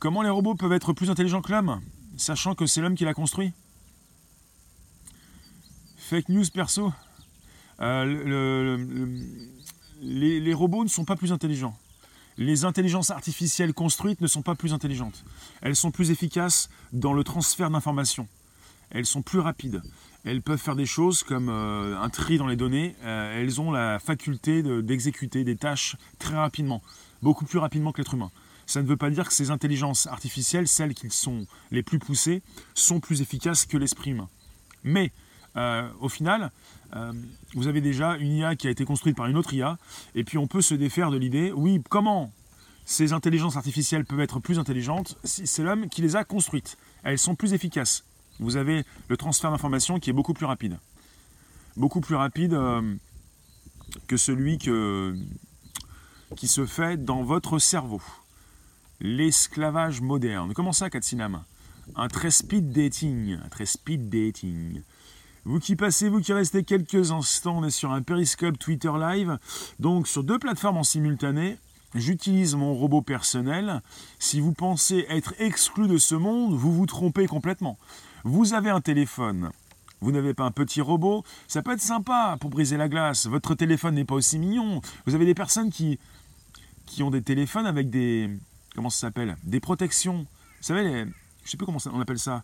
Comment 0.00 0.22
les 0.22 0.28
robots 0.28 0.54
peuvent 0.54 0.72
être 0.72 0.92
plus 0.92 1.08
intelligents 1.10 1.40
que 1.40 1.52
l'homme, 1.52 1.80
sachant 2.16 2.54
que 2.54 2.66
c'est 2.66 2.82
l'homme 2.82 2.94
qui 2.94 3.04
l'a 3.04 3.14
construit? 3.14 3.52
Fake 5.96 6.28
news 6.28 6.44
perso? 6.52 6.92
Euh, 7.80 8.76
les 10.02 10.54
robots 10.54 10.84
ne 10.84 10.90
sont 10.90 11.06
pas 11.06 11.16
plus 11.16 11.32
intelligents 11.32 11.78
les 12.36 12.64
intelligences 12.64 13.10
artificielles 13.10 13.74
construites 13.74 14.20
ne 14.20 14.26
sont 14.26 14.42
pas 14.42 14.54
plus 14.54 14.72
intelligentes. 14.72 15.24
Elles 15.62 15.76
sont 15.76 15.90
plus 15.90 16.10
efficaces 16.10 16.68
dans 16.92 17.12
le 17.12 17.24
transfert 17.24 17.70
d'informations. 17.70 18.28
elles 18.90 19.06
sont 19.06 19.22
plus 19.22 19.40
rapides. 19.40 19.82
Elles 20.24 20.40
peuvent 20.40 20.60
faire 20.60 20.76
des 20.76 20.86
choses 20.86 21.22
comme 21.22 21.48
euh, 21.48 22.00
un 22.00 22.08
tri 22.08 22.38
dans 22.38 22.46
les 22.46 22.56
données. 22.56 22.96
Euh, 23.02 23.40
elles 23.40 23.60
ont 23.60 23.70
la 23.70 23.98
faculté 23.98 24.62
d'exécuter 24.82 25.44
des 25.44 25.56
tâches 25.56 25.96
très 26.18 26.36
rapidement, 26.36 26.82
beaucoup 27.22 27.44
plus 27.44 27.58
rapidement 27.58 27.92
que 27.92 28.00
l'être 28.00 28.14
humain. 28.14 28.30
Ça 28.66 28.80
ne 28.80 28.86
veut 28.86 28.96
pas 28.96 29.10
dire 29.10 29.28
que 29.28 29.34
ces 29.34 29.50
intelligences 29.50 30.06
artificielles, 30.06 30.68
celles 30.68 30.94
qui 30.94 31.10
sont 31.10 31.46
les 31.70 31.82
plus 31.82 31.98
poussées, 31.98 32.42
sont 32.74 33.00
plus 33.00 33.20
efficaces 33.20 33.66
que 33.66 33.76
l'esprit 33.76 34.12
humain. 34.12 34.28
Mais 34.82 35.12
euh, 35.56 35.88
au 36.00 36.08
final, 36.08 36.50
vous 37.54 37.66
avez 37.66 37.80
déjà 37.80 38.16
une 38.18 38.32
IA 38.32 38.54
qui 38.54 38.68
a 38.68 38.70
été 38.70 38.84
construite 38.84 39.16
par 39.16 39.26
une 39.26 39.36
autre 39.36 39.52
IA, 39.52 39.78
et 40.14 40.22
puis 40.22 40.38
on 40.38 40.46
peut 40.46 40.62
se 40.62 40.74
défaire 40.74 41.10
de 41.10 41.16
l'idée, 41.16 41.50
oui, 41.50 41.82
comment 41.90 42.32
ces 42.84 43.12
intelligences 43.12 43.56
artificielles 43.56 44.04
peuvent 44.04 44.20
être 44.20 44.38
plus 44.38 44.60
intelligentes 44.60 45.16
si 45.24 45.46
c'est 45.46 45.64
l'homme 45.64 45.88
qui 45.88 46.02
les 46.02 46.14
a 46.14 46.22
construites. 46.22 46.76
Elles 47.02 47.18
sont 47.18 47.34
plus 47.34 47.52
efficaces. 47.52 48.04
Vous 48.38 48.56
avez 48.56 48.84
le 49.08 49.16
transfert 49.16 49.50
d'informations 49.50 49.98
qui 49.98 50.10
est 50.10 50.12
beaucoup 50.12 50.34
plus 50.34 50.46
rapide. 50.46 50.78
Beaucoup 51.76 52.00
plus 52.00 52.14
rapide 52.14 52.54
euh, 52.54 52.94
que 54.06 54.16
celui 54.16 54.58
qui 54.58 56.48
se 56.48 56.66
fait 56.66 57.02
dans 57.02 57.22
votre 57.22 57.58
cerveau. 57.58 58.02
L'esclavage 59.00 60.00
moderne. 60.00 60.52
Comment 60.54 60.72
ça, 60.72 60.90
Katsinam? 60.90 61.42
Un 61.96 62.08
très 62.08 62.30
speed 62.30 62.72
dating. 62.72 63.38
Un 63.44 63.48
très 63.48 63.66
speed 63.66 64.08
dating. 64.08 64.82
Vous 65.44 65.60
qui 65.60 65.76
passez, 65.76 66.08
vous 66.08 66.20
qui 66.20 66.32
restez 66.32 66.64
quelques 66.64 67.10
instants, 67.10 67.58
on 67.58 67.64
est 67.64 67.70
sur 67.70 67.92
un 67.92 68.02
Periscope 68.02 68.58
Twitter 68.58 68.92
Live, 68.98 69.38
donc 69.78 70.08
sur 70.08 70.24
deux 70.24 70.38
plateformes 70.38 70.78
en 70.78 70.84
simultané, 70.84 71.58
J'utilise 71.94 72.56
mon 72.56 72.74
robot 72.74 73.02
personnel. 73.02 73.80
Si 74.18 74.40
vous 74.40 74.52
pensez 74.52 75.06
être 75.08 75.32
exclu 75.38 75.86
de 75.86 75.96
ce 75.96 76.16
monde, 76.16 76.52
vous 76.52 76.72
vous 76.72 76.86
trompez 76.86 77.28
complètement. 77.28 77.78
Vous 78.24 78.52
avez 78.52 78.70
un 78.70 78.80
téléphone. 78.80 79.50
Vous 80.00 80.10
n'avez 80.10 80.34
pas 80.34 80.44
un 80.44 80.50
petit 80.50 80.80
robot. 80.80 81.22
Ça 81.46 81.62
peut 81.62 81.72
être 81.72 81.80
sympa 81.80 82.36
pour 82.40 82.50
briser 82.50 82.76
la 82.76 82.88
glace. 82.88 83.26
Votre 83.26 83.54
téléphone 83.54 83.94
n'est 83.94 84.04
pas 84.04 84.16
aussi 84.16 84.40
mignon. 84.40 84.80
Vous 85.06 85.14
avez 85.14 85.24
des 85.24 85.34
personnes 85.34 85.70
qui, 85.70 86.00
qui 86.84 87.04
ont 87.04 87.10
des 87.10 87.22
téléphones 87.22 87.66
avec 87.66 87.90
des. 87.90 88.28
Comment 88.74 88.90
ça 88.90 89.06
s'appelle? 89.06 89.36
Des 89.44 89.60
protections. 89.60 90.18
Vous 90.18 90.62
savez, 90.62 90.82
les, 90.82 91.04
je 91.44 91.50
sais 91.50 91.56
plus 91.56 91.64
comment 91.64 91.78
on 91.92 92.00
appelle 92.00 92.18
ça. 92.18 92.42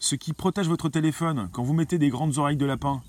Ce 0.00 0.14
qui 0.14 0.32
protège 0.32 0.68
votre 0.68 0.88
téléphone 0.88 1.48
quand 1.52 1.62
vous 1.62 1.74
mettez 1.74 1.98
des 1.98 2.08
grandes 2.08 2.38
oreilles 2.38 2.56
de 2.56 2.66
lapin. 2.66 3.02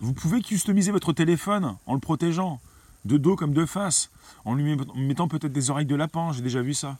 Vous 0.00 0.12
pouvez 0.12 0.40
customiser 0.40 0.92
votre 0.92 1.12
téléphone 1.12 1.76
en 1.86 1.94
le 1.94 2.00
protégeant 2.00 2.60
de 3.04 3.18
dos 3.18 3.36
comme 3.36 3.52
de 3.52 3.66
face, 3.66 4.10
en 4.44 4.54
lui 4.54 4.76
mettant 4.94 5.28
peut-être 5.28 5.52
des 5.52 5.70
oreilles 5.70 5.86
de 5.86 5.94
lapin, 5.96 6.32
j'ai 6.32 6.42
déjà 6.42 6.62
vu 6.62 6.74
ça. 6.74 6.98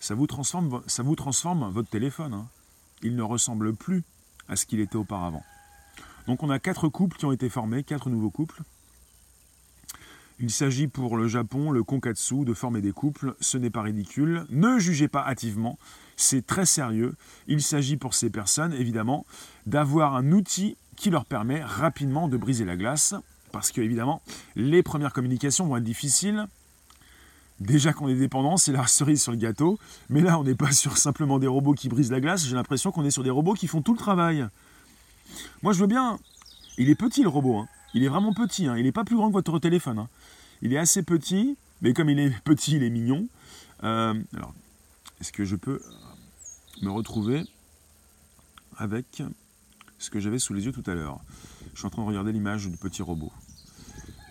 Ça 0.00 0.14
vous 0.14 0.26
transforme, 0.26 0.82
ça 0.86 1.02
vous 1.02 1.14
transforme 1.14 1.70
votre 1.70 1.88
téléphone. 1.88 2.34
Hein. 2.34 2.46
Il 3.02 3.16
ne 3.16 3.22
ressemble 3.22 3.74
plus 3.74 4.02
à 4.48 4.56
ce 4.56 4.66
qu'il 4.66 4.80
était 4.80 4.96
auparavant. 4.96 5.44
Donc 6.26 6.42
on 6.42 6.50
a 6.50 6.58
quatre 6.58 6.88
couples 6.88 7.16
qui 7.16 7.26
ont 7.26 7.32
été 7.32 7.48
formés, 7.48 7.84
quatre 7.84 8.10
nouveaux 8.10 8.30
couples. 8.30 8.62
Il 10.38 10.50
s'agit 10.50 10.86
pour 10.86 11.18
le 11.18 11.28
Japon, 11.28 11.70
le 11.70 11.84
Konkatsu, 11.84 12.44
de 12.46 12.54
former 12.54 12.80
des 12.80 12.92
couples. 12.92 13.34
Ce 13.40 13.58
n'est 13.58 13.68
pas 13.68 13.82
ridicule. 13.82 14.46
Ne 14.48 14.78
jugez 14.78 15.06
pas 15.06 15.22
hâtivement. 15.26 15.78
C'est 16.20 16.46
très 16.46 16.66
sérieux. 16.66 17.14
Il 17.48 17.62
s'agit 17.62 17.96
pour 17.96 18.12
ces 18.12 18.28
personnes, 18.28 18.74
évidemment, 18.74 19.24
d'avoir 19.64 20.14
un 20.14 20.32
outil 20.32 20.76
qui 20.94 21.08
leur 21.08 21.24
permet 21.24 21.64
rapidement 21.64 22.28
de 22.28 22.36
briser 22.36 22.66
la 22.66 22.76
glace 22.76 23.14
parce 23.52 23.72
que, 23.72 23.80
évidemment, 23.80 24.20
les 24.54 24.82
premières 24.82 25.14
communications 25.14 25.66
vont 25.66 25.78
être 25.78 25.82
difficiles. 25.82 26.46
Déjà 27.58 27.94
qu'on 27.94 28.08
est 28.08 28.14
dépendant, 28.16 28.58
c'est 28.58 28.70
la 28.70 28.86
cerise 28.86 29.22
sur 29.22 29.32
le 29.32 29.38
gâteau. 29.38 29.78
Mais 30.10 30.20
là, 30.20 30.38
on 30.38 30.44
n'est 30.44 30.54
pas 30.54 30.72
sur 30.72 30.98
simplement 30.98 31.38
des 31.38 31.46
robots 31.46 31.72
qui 31.72 31.88
brisent 31.88 32.10
la 32.10 32.20
glace. 32.20 32.46
J'ai 32.46 32.54
l'impression 32.54 32.92
qu'on 32.92 33.06
est 33.06 33.10
sur 33.10 33.22
des 33.22 33.30
robots 33.30 33.54
qui 33.54 33.66
font 33.66 33.80
tout 33.80 33.92
le 33.94 33.98
travail. 33.98 34.46
Moi, 35.62 35.72
je 35.72 35.80
veux 35.80 35.86
bien. 35.86 36.18
Il 36.76 36.90
est 36.90 36.96
petit, 36.96 37.22
le 37.22 37.30
robot. 37.30 37.60
Hein. 37.60 37.68
Il 37.94 38.04
est 38.04 38.08
vraiment 38.08 38.34
petit. 38.34 38.66
Hein. 38.66 38.76
Il 38.76 38.84
n'est 38.84 38.92
pas 38.92 39.04
plus 39.04 39.16
grand 39.16 39.28
que 39.28 39.32
votre 39.32 39.58
téléphone. 39.58 40.00
Hein. 40.00 40.08
Il 40.60 40.74
est 40.74 40.78
assez 40.78 41.02
petit. 41.02 41.56
Mais 41.80 41.94
comme 41.94 42.10
il 42.10 42.18
est 42.18 42.38
petit, 42.44 42.76
il 42.76 42.82
est 42.82 42.90
mignon. 42.90 43.26
Euh, 43.84 44.12
alors, 44.36 44.52
est-ce 45.22 45.32
que 45.32 45.46
je 45.46 45.56
peux 45.56 45.80
me 46.82 46.90
retrouver 46.90 47.44
avec 48.76 49.22
ce 49.98 50.10
que 50.10 50.20
j'avais 50.20 50.38
sous 50.38 50.54
les 50.54 50.64
yeux 50.64 50.72
tout 50.72 50.88
à 50.90 50.94
l'heure 50.94 51.20
je 51.74 51.78
suis 51.78 51.86
en 51.86 51.90
train 51.90 52.02
de 52.02 52.08
regarder 52.08 52.32
l'image 52.32 52.68
du 52.68 52.76
petit 52.76 53.02
robot. 53.02 53.32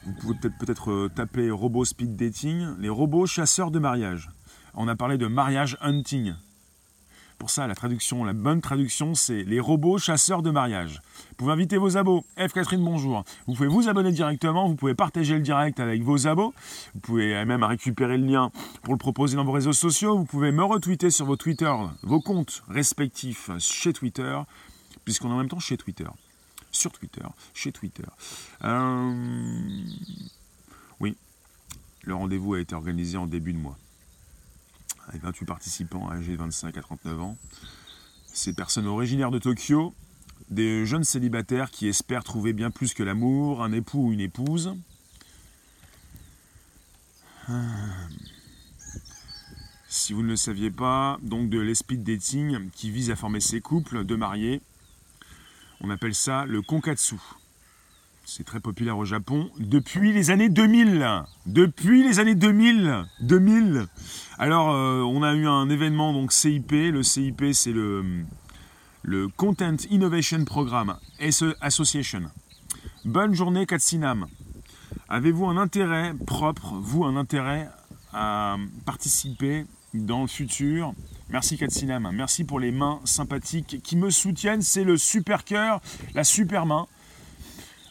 Vous 0.06 0.14
pouvez 0.14 0.36
peut-être 0.36 0.58
peut-être 0.60 0.92
euh, 0.92 1.10
taper 1.10 1.52
robot 1.52 1.86
speed 1.86 2.16
dating, 2.16 2.76
les 2.80 2.90
robots 2.90 3.26
chasseurs 3.26 3.72
de 3.72 3.80
mariage. 3.80 4.30
On 4.74 4.88
a 4.88 4.96
parlé 4.96 5.18
de 5.18 5.28
mariage 5.28 5.78
hunting. 5.82 6.36
Pour 7.40 7.50
ça, 7.50 7.68
la 7.68 7.74
traduction, 7.74 8.26
la 8.26 8.34
bonne 8.34 8.60
traduction, 8.60 9.16
c'est 9.16 9.44
les 9.44 9.62
robots 9.62 9.98
chasseurs 9.98 10.42
de 10.42 10.52
mariage. 10.52 11.02
Vous 11.30 11.36
pouvez 11.38 11.54
inviter 11.54 11.78
vos 11.78 11.96
abos. 11.96 12.26
F. 12.38 12.52
Catherine, 12.52 12.84
bonjour. 12.84 13.24
Vous 13.48 13.54
pouvez 13.54 13.70
vous 13.70 13.88
abonner 13.88 14.12
directement, 14.12 14.68
vous 14.68 14.76
pouvez 14.76 14.94
partager 14.94 15.36
le 15.36 15.40
direct 15.40 15.80
avec 15.80 16.04
vos 16.04 16.28
abos. 16.28 16.54
Vous 16.94 17.00
pouvez 17.00 17.46
même 17.46 17.64
récupérer 17.64 18.18
le 18.18 18.28
lien 18.28 18.52
pour 18.84 18.94
le 18.94 18.98
proposer 18.98 19.38
dans 19.38 19.46
vos 19.46 19.54
réseaux 19.54 19.74
sociaux. 19.74 20.18
Vous 20.18 20.26
pouvez 20.26 20.52
me 20.52 20.64
retweeter 20.64 21.10
sur 21.12 21.26
vos 21.26 21.38
Twitter, 21.38 21.74
vos 22.04 22.20
comptes 22.20 22.62
respectifs 22.68 23.50
chez 23.58 23.94
Twitter, 23.94 24.38
puisqu'on 25.06 25.30
est 25.30 25.34
en 25.34 25.38
même 25.38 25.50
temps 25.50 25.60
chez 25.60 25.78
Twitter 25.78 26.08
sur 26.72 26.92
Twitter, 26.92 27.24
chez 27.54 27.72
Twitter. 27.72 28.04
Euh, 28.64 29.14
oui, 31.00 31.16
le 32.04 32.16
rendez-vous 32.16 32.54
a 32.56 32.60
été 32.60 32.76
organisé 32.76 33.18
en 33.18 33.28
début 33.28 33.54
de 33.54 33.60
mois. 33.60 33.78
Avec 35.10 35.24
28 35.24 35.46
participants 35.46 36.10
âgés 36.12 36.34
de 36.34 36.38
25 36.38 36.78
à 36.78 36.82
39 36.82 37.22
ans. 37.22 37.38
Ces 38.28 38.54
personnes 38.54 38.88
originaires 38.88 39.32
de 39.32 39.40
Tokyo, 39.40 39.94
des 40.50 40.86
jeunes 40.86 41.04
célibataires 41.04 41.72
qui 41.72 41.88
espèrent 41.88 42.24
trouver 42.24 42.54
bien 42.54 42.72
plus 42.72 42.94
que 42.94 43.04
l'amour, 43.04 43.64
un 43.64 43.72
époux 43.72 44.08
ou 44.08 44.12
une 44.12 44.22
épouse. 44.22 44.76
Si 49.88 50.14
vous 50.14 50.22
ne 50.22 50.28
le 50.28 50.36
saviez 50.36 50.70
pas, 50.70 51.18
donc 51.24 51.50
de 51.50 51.60
l'esprit 51.60 51.98
dating 51.98 52.70
qui 52.70 52.92
vise 52.92 53.10
à 53.10 53.16
former 53.16 53.40
ces 53.40 53.60
couples 53.60 54.06
de 54.06 54.16
mariés 54.16 54.62
on 55.82 55.90
appelle 55.90 56.16
ça 56.16 56.46
le 56.46 56.62
konkatsu. 56.62 57.16
C'est 58.32 58.44
très 58.44 58.60
populaire 58.60 58.96
au 59.00 59.06
Japon 59.06 59.50
depuis 59.58 60.14
les 60.14 60.30
années 60.30 60.50
2000. 60.50 61.24
Depuis 61.48 62.08
les 62.08 62.20
années 62.20 62.36
2000. 62.36 63.06
2000. 63.22 63.88
Alors, 64.38 64.70
euh, 64.70 65.02
on 65.02 65.24
a 65.24 65.34
eu 65.34 65.48
un 65.48 65.68
événement, 65.68 66.14
donc 66.14 66.32
CIP. 66.32 66.72
Le 66.72 67.02
CIP, 67.02 67.44
c'est 67.54 67.72
le, 67.72 68.04
Content 69.36 69.78
Innovation 69.90 70.46
Program 70.46 70.96
Association. 71.60 72.22
Bonne 73.04 73.34
journée, 73.34 73.66
Katsinam. 73.66 74.28
Avez-vous 75.08 75.48
un 75.48 75.58
intérêt 75.58 76.14
propre, 76.28 76.76
vous, 76.76 77.06
un 77.06 77.16
intérêt 77.16 77.68
à 78.14 78.58
participer 78.86 79.66
dans 79.96 80.22
le 80.22 80.28
futur? 80.28 80.94
Merci 81.32 81.58
Katsinam, 81.58 82.10
merci 82.14 82.44
pour 82.44 82.60
les 82.60 82.72
mains 82.72 83.00
sympathiques 83.06 83.82
qui 83.84 83.96
me 83.96 84.12
soutiennent. 84.12 84.62
C'est 84.62 84.84
le 84.84 84.98
super 84.98 85.44
cœur, 85.44 85.82
la 86.14 86.24
super 86.24 86.68
main. 86.68 86.88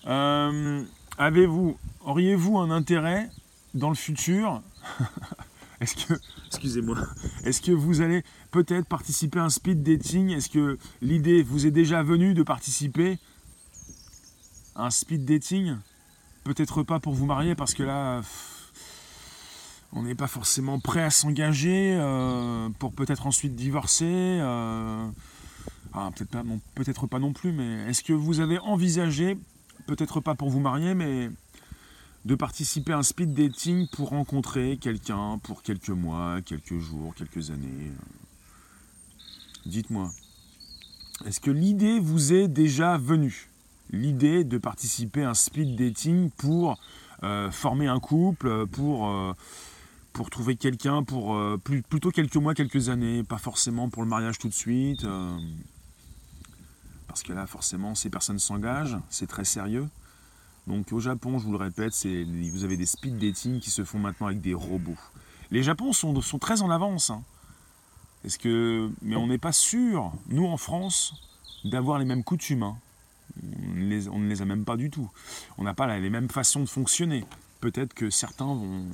Euh, 0.08 0.82
avez-vous, 1.18 1.76
auriez-vous 2.04 2.58
un 2.58 2.70
intérêt 2.70 3.30
dans 3.74 3.90
le 3.90 3.94
futur 3.94 4.62
Est-ce 5.80 5.94
que, 5.94 6.14
excusez-moi, 6.48 6.96
est-ce 7.44 7.60
que 7.60 7.70
vous 7.70 8.00
allez 8.00 8.24
peut-être 8.50 8.86
participer 8.86 9.38
à 9.38 9.44
un 9.44 9.48
speed 9.48 9.84
dating 9.84 10.30
Est-ce 10.30 10.48
que 10.48 10.76
l'idée 11.02 11.44
vous 11.44 11.66
est 11.66 11.70
déjà 11.70 12.02
venue 12.02 12.34
de 12.34 12.42
participer 12.42 13.18
à 14.74 14.86
un 14.86 14.90
speed 14.90 15.24
dating 15.24 15.76
Peut-être 16.42 16.82
pas 16.82 16.98
pour 16.98 17.14
vous 17.14 17.26
marier 17.26 17.54
parce 17.54 17.74
que 17.74 17.84
là 17.84 18.22
on 19.92 20.02
n'est 20.02 20.14
pas 20.14 20.26
forcément 20.26 20.80
prêt 20.80 21.02
à 21.02 21.10
s'engager 21.10 21.96
euh, 21.96 22.68
pour 22.78 22.92
peut-être 22.92 23.26
ensuite 23.26 23.54
divorcer. 23.54 24.04
Euh, 24.06 25.08
ah, 25.94 26.10
peut-être 26.14 26.30
pas, 26.30 26.42
non, 26.42 26.60
peut-être 26.74 27.06
pas 27.06 27.18
non 27.18 27.32
plus, 27.32 27.52
mais 27.52 27.88
est-ce 27.88 28.02
que 28.02 28.12
vous 28.12 28.40
avez 28.40 28.58
envisagé, 28.58 29.38
peut-être 29.88 30.20
pas 30.20 30.34
pour 30.34 30.50
vous 30.50 30.60
marier, 30.60 30.94
mais 30.94 31.30
de 32.26 32.34
participer 32.34 32.92
à 32.92 32.98
un 32.98 33.02
speed 33.02 33.32
dating 33.32 33.88
pour 33.88 34.10
rencontrer 34.10 34.76
quelqu'un 34.76 35.38
pour 35.42 35.62
quelques 35.62 35.88
mois, 35.88 36.42
quelques 36.42 36.78
jours, 36.78 37.14
quelques 37.14 37.50
années 37.50 37.90
Dites-moi, 39.64 40.10
est-ce 41.24 41.40
que 41.40 41.50
l'idée 41.50 42.00
vous 42.00 42.32
est 42.32 42.48
déjà 42.48 42.96
venue? 42.98 43.48
L'idée 43.90 44.44
de 44.44 44.58
participer 44.58 45.24
à 45.24 45.30
un 45.30 45.34
speed 45.34 45.76
dating 45.76 46.30
pour 46.36 46.78
euh, 47.22 47.50
former 47.50 47.86
un 47.86 47.98
couple, 47.98 48.66
pour 48.66 49.10
pour 50.12 50.30
trouver 50.30 50.56
quelqu'un 50.56 51.04
pour 51.04 51.34
euh, 51.34 51.58
plutôt 51.88 52.10
quelques 52.10 52.36
mois, 52.36 52.52
quelques 52.54 52.88
années, 52.88 53.22
pas 53.22 53.38
forcément 53.38 53.88
pour 53.88 54.02
le 54.02 54.08
mariage 54.08 54.38
tout 54.38 54.48
de 54.48 54.54
suite. 54.54 55.04
Parce 57.08 57.22
que 57.22 57.32
là, 57.32 57.46
forcément, 57.46 57.94
ces 57.94 58.10
personnes 58.10 58.38
s'engagent, 58.38 58.98
c'est 59.10 59.26
très 59.26 59.44
sérieux. 59.44 59.88
Donc 60.66 60.92
au 60.92 61.00
Japon, 61.00 61.38
je 61.38 61.44
vous 61.44 61.52
le 61.52 61.58
répète, 61.58 61.94
vous 62.52 62.64
avez 62.64 62.76
des 62.76 62.86
speed 62.86 63.18
dating 63.18 63.58
qui 63.58 63.70
se 63.70 63.82
font 63.84 63.98
maintenant 63.98 64.26
avec 64.26 64.40
des 64.40 64.54
robots. 64.54 64.98
Les 65.50 65.62
Japons 65.62 65.94
sont, 65.94 66.12
très 66.38 66.60
en 66.60 66.70
avance. 66.70 67.08
Hein. 67.10 67.22
Est-ce 68.24 68.38
que, 68.38 68.90
mais 69.00 69.16
on 69.16 69.26
n'est 69.26 69.38
pas 69.38 69.52
sûr, 69.52 70.12
nous 70.28 70.46
en 70.46 70.58
France, 70.58 71.14
d'avoir 71.64 71.98
les 71.98 72.04
mêmes 72.04 72.22
coutumes. 72.22 72.62
Hein. 72.62 72.76
On, 73.42 74.18
ne 74.18 74.28
les 74.28 74.42
a 74.42 74.44
même 74.44 74.64
pas 74.64 74.76
du 74.76 74.90
tout. 74.90 75.08
On 75.56 75.64
n'a 75.64 75.74
pas 75.74 75.98
les 75.98 76.10
mêmes 76.10 76.28
façons 76.28 76.60
de 76.60 76.68
fonctionner. 76.68 77.24
Peut-être 77.60 77.94
que 77.94 78.10
certains 78.10 78.46
vont 78.46 78.86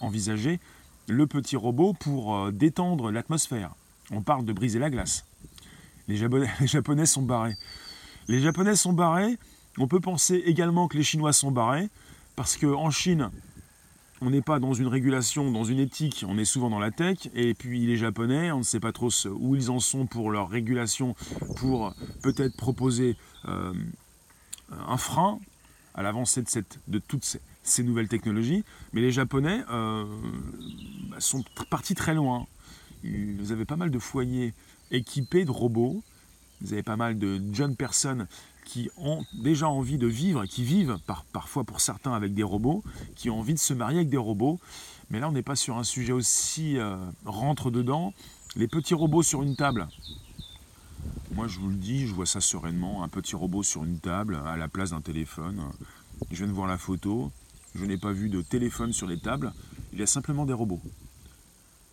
envisager 0.00 0.60
le 1.08 1.26
petit 1.26 1.56
robot 1.56 1.92
pour 1.92 2.36
euh, 2.36 2.52
détendre 2.52 3.10
l'atmosphère. 3.10 3.74
On 4.10 4.22
parle 4.22 4.44
de 4.44 4.52
briser 4.52 4.78
la 4.78 4.90
glace. 4.90 5.24
Les 6.60 6.66
Japonais, 6.66 7.06
sont 7.06 7.22
barrés. 7.22 7.56
Les 8.28 8.40
Japonais 8.40 8.76
sont 8.76 8.92
barrés. 8.92 9.38
On 9.78 9.88
peut 9.88 10.00
penser 10.00 10.42
également 10.46 10.86
que 10.86 10.98
les 10.98 11.02
Chinois 11.02 11.32
sont 11.32 11.50
barrés, 11.50 11.88
parce 12.36 12.58
qu'en 12.58 12.90
Chine, 12.90 13.30
on 14.20 14.30
n'est 14.30 14.42
pas 14.42 14.58
dans 14.58 14.74
une 14.74 14.86
régulation, 14.86 15.50
dans 15.50 15.64
une 15.64 15.80
éthique, 15.80 16.24
on 16.28 16.38
est 16.38 16.44
souvent 16.44 16.70
dans 16.70 16.78
la 16.78 16.90
tech. 16.90 17.28
Et 17.34 17.54
puis 17.54 17.86
les 17.86 17.96
Japonais, 17.96 18.52
on 18.52 18.58
ne 18.58 18.62
sait 18.62 18.80
pas 18.80 18.92
trop 18.92 19.08
où 19.30 19.56
ils 19.56 19.70
en 19.70 19.80
sont 19.80 20.06
pour 20.06 20.30
leur 20.30 20.48
régulation, 20.48 21.16
pour 21.56 21.94
peut-être 22.22 22.56
proposer 22.56 23.16
euh, 23.48 23.72
un 24.86 24.96
frein 24.96 25.40
à 25.94 26.02
l'avancée 26.02 26.42
de, 26.42 26.64
de 26.88 26.98
toutes 26.98 27.38
ces, 27.62 27.82
nouvelles 27.82 28.08
technologies. 28.08 28.64
Mais 28.92 29.00
les 29.00 29.10
Japonais 29.10 29.64
euh, 29.70 30.04
bah, 31.10 31.16
sont 31.18 31.42
partis 31.70 31.94
très 31.94 32.14
loin. 32.14 32.46
Ils 33.02 33.50
avaient 33.50 33.64
pas 33.64 33.76
mal 33.76 33.90
de 33.90 33.98
foyers 33.98 34.54
équipés 34.92 35.44
de 35.44 35.50
robots. 35.50 36.02
Vous 36.60 36.72
avez 36.72 36.84
pas 36.84 36.96
mal 36.96 37.18
de 37.18 37.40
jeunes 37.52 37.74
personnes 37.74 38.28
qui 38.64 38.88
ont 38.96 39.24
déjà 39.42 39.68
envie 39.68 39.98
de 39.98 40.06
vivre, 40.06 40.46
qui 40.46 40.62
vivent 40.62 40.98
parfois 41.32 41.64
pour 41.64 41.80
certains 41.80 42.12
avec 42.12 42.34
des 42.34 42.44
robots, 42.44 42.84
qui 43.16 43.28
ont 43.30 43.40
envie 43.40 43.54
de 43.54 43.58
se 43.58 43.74
marier 43.74 43.98
avec 43.98 44.08
des 44.08 44.16
robots. 44.16 44.60
Mais 45.10 45.18
là, 45.18 45.28
on 45.28 45.32
n'est 45.32 45.42
pas 45.42 45.56
sur 45.56 45.76
un 45.76 45.84
sujet 45.84 46.12
aussi 46.12 46.78
euh, 46.78 46.96
rentre 47.24 47.70
dedans. 47.70 48.14
Les 48.54 48.68
petits 48.68 48.94
robots 48.94 49.22
sur 49.22 49.42
une 49.42 49.56
table. 49.56 49.88
Moi, 51.32 51.48
je 51.48 51.58
vous 51.58 51.68
le 51.68 51.76
dis, 51.76 52.06
je 52.06 52.14
vois 52.14 52.26
ça 52.26 52.40
sereinement. 52.40 53.02
Un 53.02 53.08
petit 53.08 53.34
robot 53.34 53.62
sur 53.62 53.84
une 53.84 53.98
table 53.98 54.40
à 54.46 54.56
la 54.56 54.68
place 54.68 54.90
d'un 54.90 55.00
téléphone. 55.00 55.60
Je 56.30 56.36
viens 56.36 56.46
de 56.46 56.52
voir 56.52 56.68
la 56.68 56.78
photo. 56.78 57.32
Je 57.74 57.84
n'ai 57.84 57.96
pas 57.96 58.12
vu 58.12 58.28
de 58.28 58.42
téléphone 58.42 58.92
sur 58.92 59.06
les 59.06 59.18
tables. 59.18 59.52
Il 59.92 59.98
y 59.98 60.02
a 60.02 60.06
simplement 60.06 60.46
des 60.46 60.52
robots. 60.52 60.80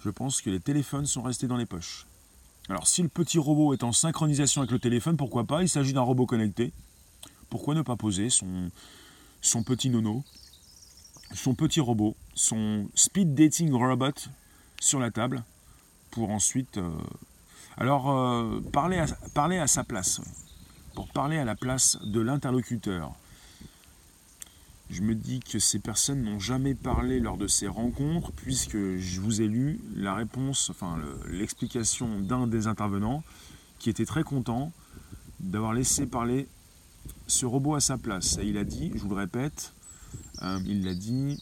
Je 0.03 0.09
pense 0.09 0.41
que 0.41 0.49
les 0.49 0.59
téléphones 0.59 1.05
sont 1.05 1.21
restés 1.21 1.47
dans 1.47 1.57
les 1.57 1.65
poches. 1.65 2.05
Alors 2.69 2.87
si 2.87 3.01
le 3.01 3.09
petit 3.09 3.39
robot 3.39 3.73
est 3.73 3.83
en 3.83 3.91
synchronisation 3.91 4.61
avec 4.61 4.71
le 4.71 4.79
téléphone, 4.79 5.17
pourquoi 5.17 5.43
pas? 5.43 5.63
Il 5.63 5.69
s'agit 5.69 5.93
d'un 5.93 6.01
robot 6.01 6.27
connecté. 6.27 6.71
Pourquoi 7.49 7.73
ne 7.73 7.81
pas 7.81 7.95
poser 7.95 8.29
son, 8.29 8.69
petit 9.63 9.89
nono, 9.89 10.23
son 11.33 11.55
petit 11.55 11.79
robot, 11.79 12.15
son 12.35 12.87
speed 12.93 13.33
dating 13.33 13.73
robot 13.73 14.29
sur 14.79 14.99
la 14.99 15.09
table 15.11 15.43
pour 16.11 16.29
ensuite... 16.29 16.77
Euh, 16.77 16.91
alors 17.77 18.11
euh, 18.11 18.61
parler 18.73 19.57
à 19.57 19.67
sa 19.67 19.83
place, 19.83 20.21
pour 20.93 21.07
parler 21.07 21.37
à 21.37 21.45
la 21.45 21.55
place 21.55 21.97
de 22.03 22.19
l'interlocuteur 22.19 23.13
je 24.89 25.01
me 25.03 25.13
dis 25.13 25.39
que 25.39 25.59
ces 25.59 25.79
personnes 25.79 26.23
n'ont 26.23 26.39
jamais 26.39 26.73
parlé 26.73 27.19
lors 27.19 27.37
de 27.37 27.47
ces 27.47 27.67
rencontres, 27.67 28.31
puisque 28.31 28.77
je 28.97 29.21
vous 29.21 29.41
ai 29.41 29.47
lu 29.47 29.79
la 29.95 30.15
réponse, 30.15 30.69
enfin 30.71 30.97
l'explication 31.27 32.19
d'un 32.19 32.47
des 32.47 32.65
intervenants, 32.65 33.23
qui 33.77 33.89
était 33.89 34.05
très 34.05 34.23
content 34.23 34.71
d'avoir 35.39 35.73
laissé 35.73 36.07
parler 36.07 36.47
ce 37.27 37.45
robot 37.45 37.75
à 37.75 37.79
sa 37.79 37.97
place. 37.97 38.39
Et 38.41 38.47
il 38.47 38.57
a 38.57 38.63
dit, 38.63 38.91
je 38.95 38.99
vous 38.99 39.09
le 39.09 39.15
répète, 39.15 39.73
euh, 40.41 40.59
il 40.65 40.83
l'a 40.83 40.95
dit, 40.95 41.41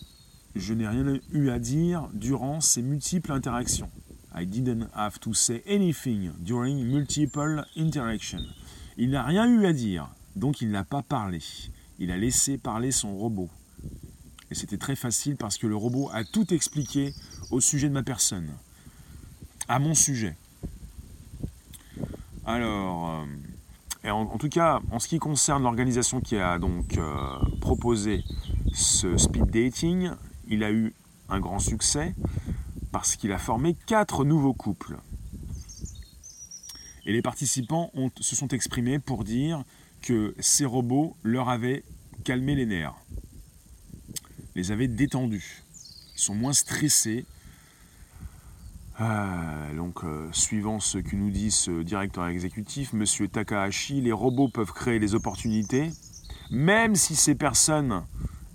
je 0.55 0.73
n'ai 0.73 0.87
rien 0.87 1.19
eu 1.31 1.49
à 1.49 1.59
dire 1.59 2.09
durant 2.13 2.59
ces 2.59 2.81
multiples 2.81 3.31
interactions. 3.31 3.89
I 4.35 4.45
didn't 4.45 4.87
have 4.93 5.19
to 5.21 5.33
say 5.33 5.63
anything 5.67 6.31
during 6.39 6.83
multiple 6.83 7.65
interactions. 7.77 8.43
Il 8.97 9.11
n'a 9.11 9.23
rien 9.23 9.47
eu 9.47 9.65
à 9.65 9.73
dire, 9.73 10.09
donc 10.35 10.61
il 10.61 10.69
n'a 10.69 10.83
pas 10.83 11.01
parlé 11.01 11.39
il 11.99 12.11
a 12.11 12.17
laissé 12.17 12.57
parler 12.57 12.91
son 12.91 13.15
robot. 13.15 13.49
Et 14.49 14.55
c'était 14.55 14.77
très 14.77 14.95
facile 14.95 15.35
parce 15.35 15.57
que 15.57 15.67
le 15.67 15.75
robot 15.75 16.09
a 16.13 16.23
tout 16.23 16.53
expliqué 16.53 17.13
au 17.51 17.59
sujet 17.59 17.89
de 17.89 17.93
ma 17.93 18.03
personne, 18.03 18.49
à 19.67 19.79
mon 19.79 19.93
sujet. 19.93 20.35
Alors, 22.45 23.25
euh, 24.05 24.09
en, 24.09 24.37
tout 24.37 24.47
cas, 24.47 24.79
en 24.91 24.99
ce 24.99 25.07
qui 25.09 25.19
concerne 25.19 25.63
l'organisation 25.63 26.21
qui 26.21 26.37
a 26.37 26.59
donc 26.59 26.97
euh, 26.97 27.37
proposé 27.59 28.23
ce 28.73 29.17
speed 29.17 29.47
dating, 29.47 30.11
il 30.47 30.63
a 30.63 30.71
eu 30.71 30.93
un 31.27 31.39
grand 31.41 31.59
succès 31.59 32.15
parce 32.93 33.17
qu'il 33.17 33.33
a 33.33 33.37
formé 33.37 33.75
quatre 33.85 34.23
nouveaux 34.23 34.53
couples. 34.53 34.97
Et 37.05 37.11
les 37.11 37.21
participants 37.21 37.91
se 38.19 38.35
sont 38.35 38.49
exprimés 38.49 38.99
pour 38.99 39.23
dire 39.23 39.63
que 40.01 40.35
ces 40.39 40.65
robots 40.65 41.15
leur 41.23 41.49
avaient 41.49 41.83
calmé 42.23 42.55
les 42.55 42.65
nerfs, 42.65 42.95
les 44.55 44.71
avaient 44.71 44.87
détendus. 44.87 45.63
Ils 46.15 46.21
sont 46.21 46.35
moins 46.35 46.53
stressés. 46.53 47.25
Ah, 48.99 49.67
donc, 49.75 50.03
euh, 50.03 50.27
suivant 50.31 50.79
ce 50.79 50.97
que 50.97 51.15
nous 51.15 51.29
dit 51.29 51.51
ce 51.51 51.83
directeur 51.83 52.27
exécutif, 52.27 52.93
M. 52.93 53.05
Takahashi, 53.27 54.01
les 54.01 54.11
robots 54.11 54.49
peuvent 54.49 54.73
créer 54.73 54.99
des 54.99 55.13
opportunités, 55.13 55.91
même 56.49 56.95
si 56.95 57.15
ces 57.15 57.35
personnes, 57.35 58.03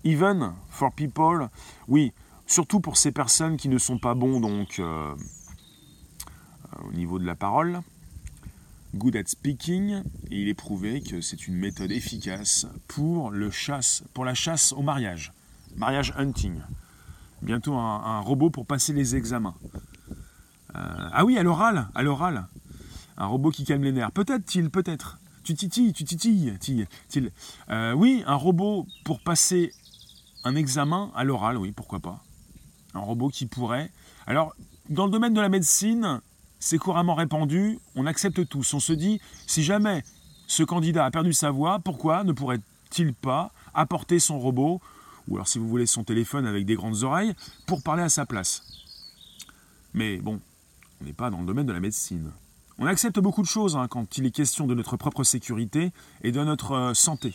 even 0.03 0.53
for 0.69 0.93
people, 0.93 1.49
oui, 1.87 2.13
surtout 2.47 2.81
pour 2.81 2.97
ces 2.97 3.13
personnes 3.13 3.57
qui 3.57 3.69
ne 3.69 3.79
sont 3.79 3.99
pas 3.99 4.15
bons 4.15 4.41
donc 4.41 4.81
euh, 4.81 5.15
au 6.85 6.93
niveau 6.93 7.19
de 7.19 7.25
la 7.25 7.35
parole, 7.35 7.81
good 8.95 9.17
at 9.17 9.27
speaking, 9.27 10.03
et 10.31 10.43
il 10.43 10.49
est 10.49 10.55
prouvé 10.55 11.01
que 11.01 11.21
c'est 11.21 11.47
une 11.47 11.55
méthode 11.55 11.91
efficace 11.91 12.67
pour, 12.89 13.31
le 13.31 13.51
chasse, 13.51 14.05
pour 14.15 14.25
la 14.25 14.35
chasse 14.35 14.73
au 14.73 14.83
mariage, 14.83 15.33
mariage 15.77 16.13
hunting. 16.17 16.61
Bientôt 17.41 17.75
un, 17.75 18.21
robot 18.21 18.51
pour 18.51 18.67
passer 18.67 18.93
les 18.93 19.17
examens. 19.17 19.57
Euh, 20.75 21.09
ah 21.13 21.25
oui, 21.25 21.37
à 21.39 21.43
l'oral, 21.43 21.89
à 21.95 22.03
l'oral. 22.03 22.47
Un 23.17 23.27
robot 23.27 23.51
qui 23.51 23.65
calme 23.65 23.83
les 23.83 23.93
nerfs. 23.93 24.13
Peut-être, 24.13 24.47
peut-être. 24.69 25.19
Tu 25.43 25.55
titilles, 25.55 25.93
tu 25.93 26.05
titilles, 26.05 26.57
euh, 27.71 27.93
oui, 27.95 28.23
un 28.27 28.37
robot 28.37 28.87
pour 29.05 29.21
passer 29.21 29.73
un 30.45 30.55
examen 30.55 31.11
à 31.17 31.25
l'oral, 31.25 31.57
oui, 31.57 31.73
pourquoi 31.73 31.99
pas. 31.99 32.23
Un 32.95 33.01
robot 33.01 33.29
qui 33.29 33.47
pourrait. 33.47 33.91
Alors, 34.27 34.55
dans 34.89 35.07
le 35.07 35.11
domaine 35.11 35.35
de 35.35 35.41
la 35.41 35.49
médecine, 35.49 36.21
c'est 36.63 36.79
couramment 36.79 37.17
répandu, 37.17 37.81
on 37.97 38.07
accepte 38.07 38.49
tous. 38.49 38.73
On 38.73 38.79
se 38.79 38.93
dit, 38.93 39.21
si 39.49 39.65
jamais 39.65 40.05
ce 40.47 40.63
candidat 40.63 41.05
a 41.05 41.11
perdu 41.11 41.33
sa 41.33 41.51
voix, 41.51 41.81
pourquoi 41.81 42.23
ne 42.23 42.31
pourrait-il 42.33 43.15
pas 43.15 43.51
apporter 43.75 44.21
son 44.21 44.39
robot, 44.39 44.81
ou 45.27 45.35
alors 45.35 45.49
si 45.49 45.59
vous 45.59 45.69
voulez 45.69 45.87
son 45.87 46.05
téléphone 46.05 46.47
avec 46.47 46.65
des 46.65 46.77
grandes 46.77 47.03
oreilles, 47.03 47.35
pour 47.67 47.83
parler 47.83 48.05
à 48.05 48.09
sa 48.09 48.27
place? 48.27 48.63
Mais 49.93 50.19
bon, 50.19 50.41
on 51.01 51.05
n'est 51.05 51.13
pas 51.13 51.31
dans 51.31 51.41
le 51.41 51.47
domaine 51.47 51.67
de 51.67 51.73
la 51.73 51.81
médecine. 51.81 52.31
On 52.79 52.87
accepte 52.87 53.19
beaucoup 53.19 53.43
de 53.43 53.49
choses 53.49 53.75
hein, 53.75 53.89
quand 53.89 54.17
il 54.17 54.25
est 54.25 54.31
question 54.31 54.69
de 54.69 54.75
notre 54.75 54.97
propre 54.97 55.25
sécurité 55.25 55.91
et 56.23 56.31
de 56.31 56.45
notre 56.45 56.73
euh, 56.73 56.95
santé. 56.95 57.35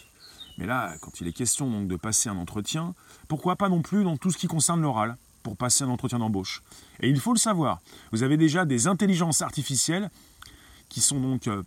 Mais 0.57 0.65
là, 0.65 0.95
quand 1.01 1.19
il 1.19 1.27
est 1.27 1.33
question 1.33 1.69
donc 1.69 1.89
de 1.89 1.97
passer 1.97 2.29
un 2.29 2.37
entretien, 2.37 2.95
pourquoi 3.27 3.57
pas 3.57 3.67
non 3.67 3.81
plus 3.81 4.05
dans 4.05 4.15
tout 4.15 4.31
ce 4.31 4.37
qui 4.37 4.47
concerne 4.47 4.81
l'oral? 4.81 5.17
Pour 5.47 5.55
passer 5.55 5.85
un 5.85 5.89
entretien 5.89 6.19
d'embauche. 6.19 6.61
Et 6.99 7.07
il 7.07 7.21
faut 7.21 7.31
le 7.31 7.39
savoir, 7.39 7.79
vous 8.11 8.21
avez 8.21 8.35
déjà 8.35 8.65
des 8.65 8.85
intelligences 8.87 9.41
artificielles 9.41 10.09
qui 10.89 10.99
sont 10.99 11.21
donc 11.21 11.47
euh, 11.47 11.63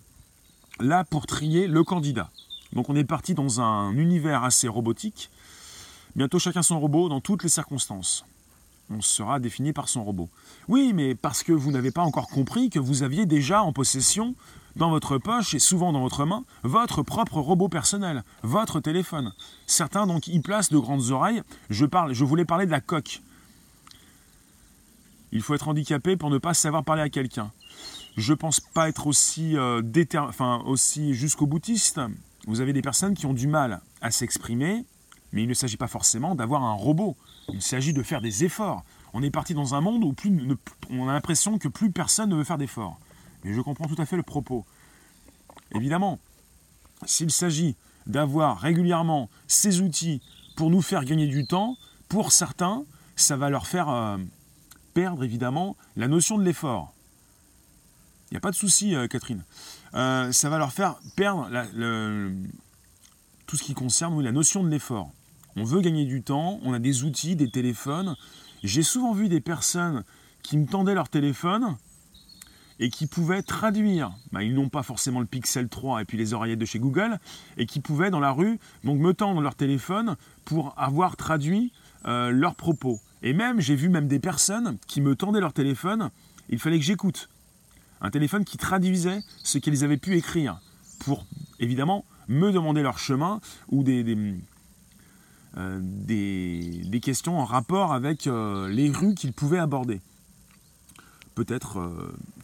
là 0.81 1.03
pour 1.05 1.27
trier 1.27 1.67
le 1.67 1.83
candidat. 1.83 2.29
Donc 2.75 2.91
on 2.91 2.95
est 2.95 3.05
parti 3.05 3.33
dans 3.33 3.63
un 3.63 3.93
univers 3.93 4.45
assez 4.45 4.69
robotique. 4.69 5.31
Bientôt 6.15 6.39
chacun 6.39 6.63
son 6.63 6.79
robot 6.79 7.09
dans 7.09 7.23
toutes 7.23 7.43
les 7.43 7.49
circonstances. 7.49 8.27
On 8.91 9.01
sera 9.01 9.41
défini 9.41 9.73
par 9.73 9.89
son 9.89 10.05
robot. 10.05 10.29
Oui, 10.69 10.93
mais 10.95 11.15
parce 11.15 11.43
que 11.43 11.53
vous 11.53 11.71
n'avez 11.71 11.91
pas 11.91 12.03
encore 12.03 12.29
compris 12.29 12.69
que 12.69 12.79
vous 12.79 13.03
aviez 13.03 13.25
déjà 13.25 13.63
en 13.63 13.73
possession, 13.73 14.35
dans 14.77 14.91
votre 14.91 15.19
poche 15.19 15.55
et 15.55 15.59
souvent 15.59 15.93
dans 15.93 16.01
votre 16.01 16.27
main, 16.27 16.45
votre 16.65 17.03
propre 17.03 17.41
robot 17.41 17.69
personnel, 17.69 18.25
votre 18.43 18.81
téléphone. 18.81 19.33
Certains 19.67 20.07
donc 20.07 20.29
y 20.29 20.39
placent 20.41 20.71
de 20.71 20.79
grandes 20.79 21.11
oreilles. 21.11 21.43
Je, 21.71 21.87
voulais 22.25 22.45
parler 22.45 22.67
de 22.67 22.71
la 22.71 22.81
coque. 22.81 23.23
Il 25.33 25.43
faut 25.43 25.55
être 25.55 25.69
handicapé 25.69 26.17
pour 26.17 26.31
ne 26.31 26.39
pas 26.39 26.55
savoir 26.55 26.85
parler 26.85 27.03
à 27.03 27.09
quelqu'un. 27.09 27.53
Je 28.17 28.33
ne 28.33 28.37
pense 28.37 28.61
pas 28.61 28.89
être 28.89 29.07
aussi, 29.07 29.57
euh, 29.57 29.83
enfin, 30.17 30.63
aussi 30.67 31.15
jusqu'au 31.15 31.47
boutiste. 31.47 32.01
Vous 32.47 32.61
avez 32.61 32.73
des 32.73 32.83
personnes 32.83 33.15
qui 33.15 33.27
ont 33.27 33.35
du 33.35 33.47
mal 33.47 33.81
à 34.01 34.11
s'exprimer, 34.11 34.85
mais 35.33 35.43
il 35.43 35.49
ne 35.49 35.55
s'agit 35.55 35.77
pas 35.77 35.87
forcément 35.87 36.35
d'avoir 36.35 36.65
un 36.65 36.73
robot. 36.73 37.17
Il 37.53 37.63
s'agit 37.63 37.93
de 37.93 38.03
faire 38.03 38.21
des 38.21 38.45
efforts. 38.45 38.85
On 39.13 39.23
est 39.23 39.31
parti 39.31 39.55
dans 39.55 39.75
un 39.75 39.81
monde 39.81 40.05
où 40.05 40.13
plus, 40.13 40.57
on 40.91 41.09
a 41.09 41.13
l'impression 41.13 41.59
que 41.59 41.69
plus 41.69 41.91
personne 41.91 42.31
ne 42.31 42.37
veut 42.37 42.45
faire 42.45 42.59
d'efforts. 42.59 42.99
Mais 43.45 43.55
je 43.55 43.61
comprends 43.61 43.87
tout 43.87 44.01
à 44.01 44.07
fait 44.07 44.17
le 44.17 44.23
propos. 44.23 44.65
Évidemment, 45.75 46.19
s'il 47.07 47.31
s'agit 47.31 47.77
d'avoir 48.07 48.59
régulièrement 48.59 49.31
ces 49.47 49.81
outils 49.81 50.21
pour 50.57 50.71
nous 50.71 50.83
faire 50.83 51.05
gagner 51.05 51.27
du 51.27 51.47
temps, 51.47 51.77
pour 52.09 52.33
certains, 52.33 52.85
ça 53.17 53.37
va 53.37 53.51
leur 53.51 53.67
faire 53.67 53.89
euh, 53.89 54.19
perdre 54.95 55.25
évidemment 55.25 55.77
la 55.97 56.09
notion 56.09 56.39
de 56.39 56.45
l'effort. 56.45 56.95
Il 58.31 58.35
n'y 58.35 58.39
a 58.39 58.41
pas 58.41 58.51
de 58.51 58.57
souci, 58.57 58.95
euh, 58.95 59.09
Catherine. 59.09 59.45
Euh, 59.95 60.31
ça 60.31 60.49
va 60.49 60.59
leur 60.59 60.73
faire 60.73 60.97
perdre 61.17 61.49
tout 63.47 63.57
ce 63.57 63.63
qui 63.65 63.75
concerne 63.75 64.21
la 64.23 64.33
notion 64.33 64.63
de 64.63 64.69
l'effort. 64.69 65.11
On 65.57 65.65
veut 65.65 65.81
gagner 65.81 66.05
du 66.05 66.23
temps, 66.23 66.61
on 66.63 66.73
a 66.73 66.79
des 66.79 67.03
outils, 67.03 67.35
des 67.35 67.51
téléphones. 67.51 68.17
J'ai 68.63 68.83
souvent 68.83 69.13
vu 69.13 69.29
des 69.29 69.41
personnes 69.41 70.05
qui 70.43 70.57
me 70.57 70.67
tendaient 70.67 70.95
leur 70.95 71.09
téléphone 71.09 71.77
et 72.79 72.89
qui 72.89 73.07
pouvaient 73.07 73.43
traduire, 73.43 74.13
bah, 74.33 74.43
ils 74.43 74.55
n'ont 74.55 74.71
pas 74.71 74.83
forcément 74.83 75.21
le 75.21 75.27
Pixel 75.27 75.69
3 75.69 76.01
et 76.01 76.05
puis 76.05 76.17
les 76.17 76.33
oreillettes 76.33 76.59
de 76.59 76.65
chez 76.65 76.79
Google, 76.79 77.19
et 77.59 77.67
qui 77.67 77.81
pouvaient 77.81 78.11
dans 78.11 78.21
la 78.21 78.33
rue 78.33 78.59
donc 78.85 78.99
me 78.99 79.13
tendre 79.13 79.43
leur 79.43 79.55
téléphone 79.55 80.17
pour 80.47 80.73
avoir 80.79 81.17
traduit 81.17 81.73
euh, 82.07 82.31
leurs 82.31 82.55
propos. 82.55 83.01
Et 83.23 83.33
même, 83.33 83.61
j'ai 83.61 83.75
vu 83.75 83.89
même 83.89 84.09
des 84.09 84.19
personnes 84.21 84.79
qui 84.87 85.01
me 85.01 85.15
tendaient 85.15 85.41
leur 85.41 85.53
téléphone, 85.53 86.11
il 86.49 86.59
fallait 86.59 86.79
que 86.79 86.85
j'écoute. 86.85 87.29
Un 88.01 88.11
téléphone 88.11 88.45
qui 88.45 88.57
traduisait 88.57 89.21
ce 89.43 89.59
qu'ils 89.59 89.85
avaient 89.85 89.99
pu 89.99 90.17
écrire 90.17 90.61
pour, 91.01 91.27
évidemment, 91.59 92.05
me 92.29 92.51
demander 92.51 92.83
leur 92.83 92.99
chemin 92.99 93.41
ou 93.69 93.83
des, 93.83 94.03
des, 94.03 94.39
euh, 95.59 97.01
questions 97.03 97.39
en 97.39 97.45
rapport 97.45 97.93
avec 97.93 98.27
euh, 98.27 98.69
les 98.69 98.91
rues 98.91 99.15
qu'ils 99.15 99.35
pouvaient 99.35 99.59
aborder. 99.59 100.01
Peut-être 101.35 101.91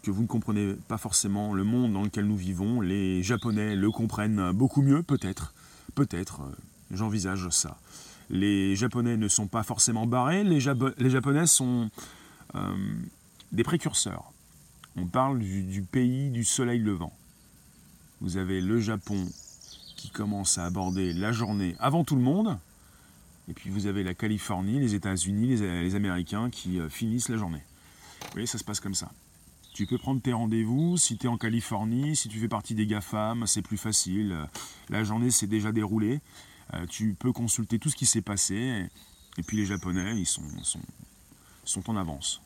que 0.03 0.11
vous 0.11 0.23
ne 0.23 0.27
comprenez 0.27 0.75
pas 0.89 0.97
forcément 0.97 1.53
le 1.53 1.65
monde 1.65 1.93
dans 1.93 2.03
lequel 2.03 2.27
nous 2.27 2.37
vivons. 2.37 2.81
Les 2.81 3.23
Japonais 3.23 3.75
le 3.75 3.91
comprennent 3.91 4.53
beaucoup 4.53 4.81
mieux, 4.81 5.03
peut-être. 5.03 5.53
Peut-être, 5.95 6.43
j'envisage 6.91 7.49
ça. 7.51 7.77
Les 8.31 8.75
Japonais 8.75 9.17
ne 9.17 9.29
sont 9.29 9.47
pas 9.47 9.63
forcément 9.63 10.07
barrés, 10.07 10.43
les, 10.43 10.61
Japonais 10.61 11.47
sont 11.47 11.91
euh, 12.55 12.77
des 13.53 13.63
précurseurs. 13.63 14.33
On 14.97 15.07
parle 15.07 15.39
du, 15.39 15.83
pays 15.83 16.31
du 16.31 16.45
soleil 16.45 16.81
levant. 16.81 17.13
Vous 18.21 18.37
avez 18.37 18.61
le 18.61 18.81
Japon 18.81 19.29
qui 19.97 20.11
commence 20.11 20.59
à 20.59 20.65
aborder 20.65 21.13
la 21.13 21.33
journée 21.33 21.77
avant 21.79 22.03
tout 22.03 22.17
le 22.17 22.23
monde, 22.23 22.59
et 23.49 23.53
puis 23.53 23.71
vous 23.71 23.87
avez 23.87 24.03
la 24.03 24.15
Californie, 24.15 24.81
les 24.81 24.95
États-Unis, 24.95 25.57
les, 25.57 25.83
les, 25.83 25.95
Américains 25.95 26.51
qui 26.51 26.81
euh, 26.81 26.89
finissent 26.89 27.29
la 27.29 27.37
journée. 27.37 27.63
Vous 28.23 28.33
voyez, 28.33 28.47
ça 28.47 28.59
se 28.59 28.65
passe 28.65 28.81
comme 28.81 28.95
ça. 28.95 29.11
Tu 29.77 29.87
peux 29.87 29.99
prendre 29.99 30.23
tes 30.23 30.33
rendez-vous. 30.33 30.97
Si 30.97 31.19
tu 31.19 31.27
es 31.27 31.29
en 31.29 31.37
Californie, 31.37 32.17
si 32.17 32.31
tu 32.31 32.41
fais 32.41 32.49
partie 32.49 32.75
des 32.75 32.87
GAFAM, 32.87 33.47
c'est 33.47 33.61
plus 33.61 33.77
facile. 33.77 34.35
La 34.89 35.05
journée 35.05 35.31
s'est 35.31 35.47
déjà 35.47 35.71
déroulée. 35.71 36.21
Euh, 36.75 36.87
tu 36.87 37.15
peux 37.15 37.33
consulter 37.33 37.79
tout 37.79 37.91
ce 37.91 37.97
qui 37.97 38.07
s'est 38.07 38.23
passé. 38.23 38.89
Et 39.39 39.43
puis 39.43 39.57
les 39.57 39.67
Japonais, 39.67 40.17
ils 40.17 40.27
sont, 40.27 40.43
en 41.87 41.97
avance. 41.97 42.41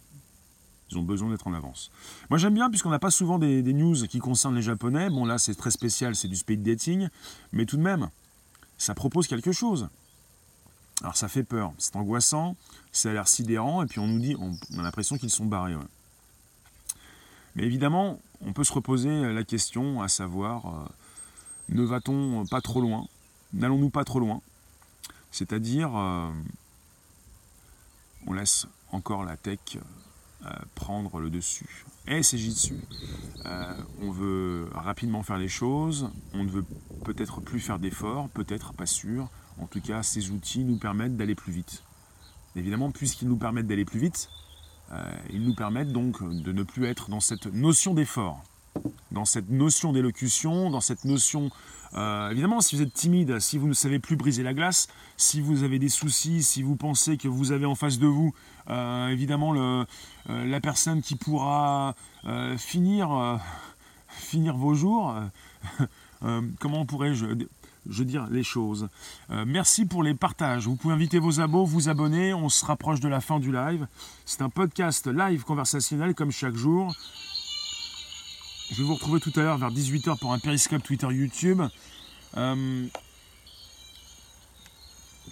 Ils 0.91 0.99
ont 0.99 1.03
besoin 1.03 1.31
d'être 1.31 1.47
en 1.47 1.55
avance. 1.55 1.91
Moi 2.31 2.39
j'aime 2.39 2.55
bien 2.55 2.69
puisqu'on 2.69 2.91
n'a 2.91 2.99
pas 2.99 3.13
souvent 3.13 3.39
des, 3.39 3.63
news 3.63 3.95
qui 4.09 4.19
concernent 4.19 4.57
les 4.57 4.63
Japonais. 4.63 5.09
Bon 5.09 5.25
là 5.25 5.39
c'est 5.39 5.55
très 5.55 5.71
spécial, 5.71 6.17
c'est 6.17 6.29
du 6.29 6.37
speed 6.37 6.63
dating. 6.63 7.09
Mais 7.53 7.65
tout 7.65 7.77
de 7.77 7.83
même, 7.83 8.11
ça 8.77 8.95
propose 8.95 9.29
quelque 9.29 9.53
chose. 9.53 9.89
Alors 11.01 11.17
ça 11.17 11.29
fait 11.29 11.45
peur, 11.45 11.73
c'est 11.79 11.97
angoissant, 11.97 12.57
ça 12.93 13.11
a 13.11 13.13
l'air 13.15 13.29
sidérant, 13.29 13.83
et 13.83 13.87
puis 13.87 14.01
on 14.01 14.07
nous 14.07 14.19
dit, 14.19 14.37
on, 14.39 14.53
a 14.79 14.83
l'impression 14.83 15.17
qu'ils 15.17 15.31
sont 15.31 15.47
barrés. 15.47 15.75
Mais 17.55 17.63
évidemment, 17.63 18.21
on 18.43 18.53
peut 18.53 18.65
se 18.65 18.73
reposer 18.73 19.33
la 19.33 19.45
question 19.45 20.03
à 20.03 20.09
savoir, 20.09 20.67
euh, 20.67 20.89
ne 21.71 21.83
va-t-on 21.85 22.45
pas 22.47 22.61
trop 22.61 22.83
loin 22.83 23.07
N'allons-nous 23.53 23.91
pas 23.91 24.05
trop 24.05 24.21
loin? 24.21 24.41
C'est-à-dire, 25.31 25.97
euh, 25.97 26.31
on 28.27 28.33
laisse 28.33 28.67
encore 28.93 29.25
la 29.25 29.37
tech 29.37 29.59
euh, 30.45 30.51
prendre 30.75 31.21
le 31.21 31.31
dessus. 31.31 31.85
Et 32.07 32.23
c'est 32.23 32.37
dessus. 32.37 32.81
on 34.03 34.11
veut 34.11 34.69
rapidement 34.75 35.23
faire 35.23 35.39
les 35.39 35.49
choses, 35.49 36.11
on 36.33 36.45
ne 36.45 36.51
veut 36.51 36.65
peut-être 37.05 37.41
plus 37.41 37.61
faire 37.61 37.79
d'efforts, 37.79 38.29
peut-être 38.31 38.73
pas 38.73 38.87
sûr. 38.87 39.29
En 39.59 39.67
tout 39.67 39.81
cas, 39.81 40.03
ces 40.03 40.31
outils 40.31 40.65
nous 40.65 40.79
permettent 40.79 41.17
d'aller 41.17 41.35
plus 41.35 41.53
vite. 41.53 41.83
Évidemment, 42.57 42.91
puisqu'ils 42.91 43.29
nous 43.29 43.37
permettent 43.37 43.67
d'aller 43.67 43.85
plus 43.85 44.01
vite, 44.01 44.29
euh, 44.93 45.13
ils 45.31 45.43
nous 45.43 45.55
permettent 45.55 45.93
donc 45.93 46.23
de 46.23 46.53
ne 46.53 46.63
plus 46.63 46.87
être 46.87 47.11
dans 47.11 47.21
cette 47.21 47.47
notion 47.47 47.95
d'effort, 47.95 48.43
dans 49.13 49.25
cette 49.25 49.51
notion 49.51 49.93
d'élocution, 49.93 50.71
dans 50.71 50.81
cette 50.81 51.05
notion... 51.05 51.51
Euh, 51.95 52.31
évidemment, 52.31 52.61
si 52.61 52.77
vous 52.77 52.83
êtes 52.83 52.93
timide, 52.93 53.41
si 53.41 53.59
vous 53.59 53.67
ne 53.67 53.73
savez 53.73 53.99
plus 53.99 54.15
briser 54.15 54.45
la 54.45 54.55
glace, 54.55 54.87
si 55.17 55.41
vous 55.41 55.65
avez 55.65 55.81
des 55.81 55.89
soucis, 55.89 56.45
si 56.45 56.63
vous 56.63 56.77
pensez 56.77 57.17
que 57.17 57.27
vous 57.27 57.51
avez 57.51 57.67
en 57.67 57.75
face 57.75 57.99
de 57.99 58.07
vous, 58.07 58.33
euh, 58.69 59.09
évidemment, 59.09 59.53
le, 59.53 59.85
la 60.29 60.61
personne 60.61 61.03
qui 61.03 61.17
pourra 61.17 61.97
finir, 62.59 63.41
vos 64.55 64.75
jours, 64.75 65.17
comment 66.61 66.87
pourrais-je 66.87 67.27
je 67.89 68.03
dire 68.03 68.27
les 68.31 68.43
choses. 68.43 68.89
Euh, 69.31 69.45
merci 69.47 69.85
pour 69.85 70.03
les 70.03 70.15
partages. 70.15 70.67
Vous 70.67 70.77
pouvez 70.77 70.95
inviter 70.95 71.19
vos 71.19 71.41
abos, 71.41 71.65
vous 71.65 71.89
abonner. 71.89 72.35
On 72.35 72.49
se 72.49 72.65
rapproche 72.65 73.01
de 73.01 73.09
la 73.09 73.21
fin 73.21 73.39
du 73.39 73.53
live. 73.53 73.87
C'est 74.25 74.43
un 74.43 74.51
podcast 74.51 75.07
live 75.07 75.45
conversationnel 75.45 76.15
comme 76.15 76.31
chaque 76.31 76.57
jour. 76.57 76.95
Je 78.71 78.77
vais 78.77 78.83
vous 78.85 78.95
retrouver 78.95 79.21
tout 79.21 79.33
à 79.37 79.41
l'heure 79.43 79.59
vers 79.59 79.71
18h 79.71 80.19
pour 80.19 80.33
un 80.33 80.39
périscope 80.39 80.83
Twitter 80.83 81.09
YouTube. 81.11 81.63
Euh, 82.37 82.87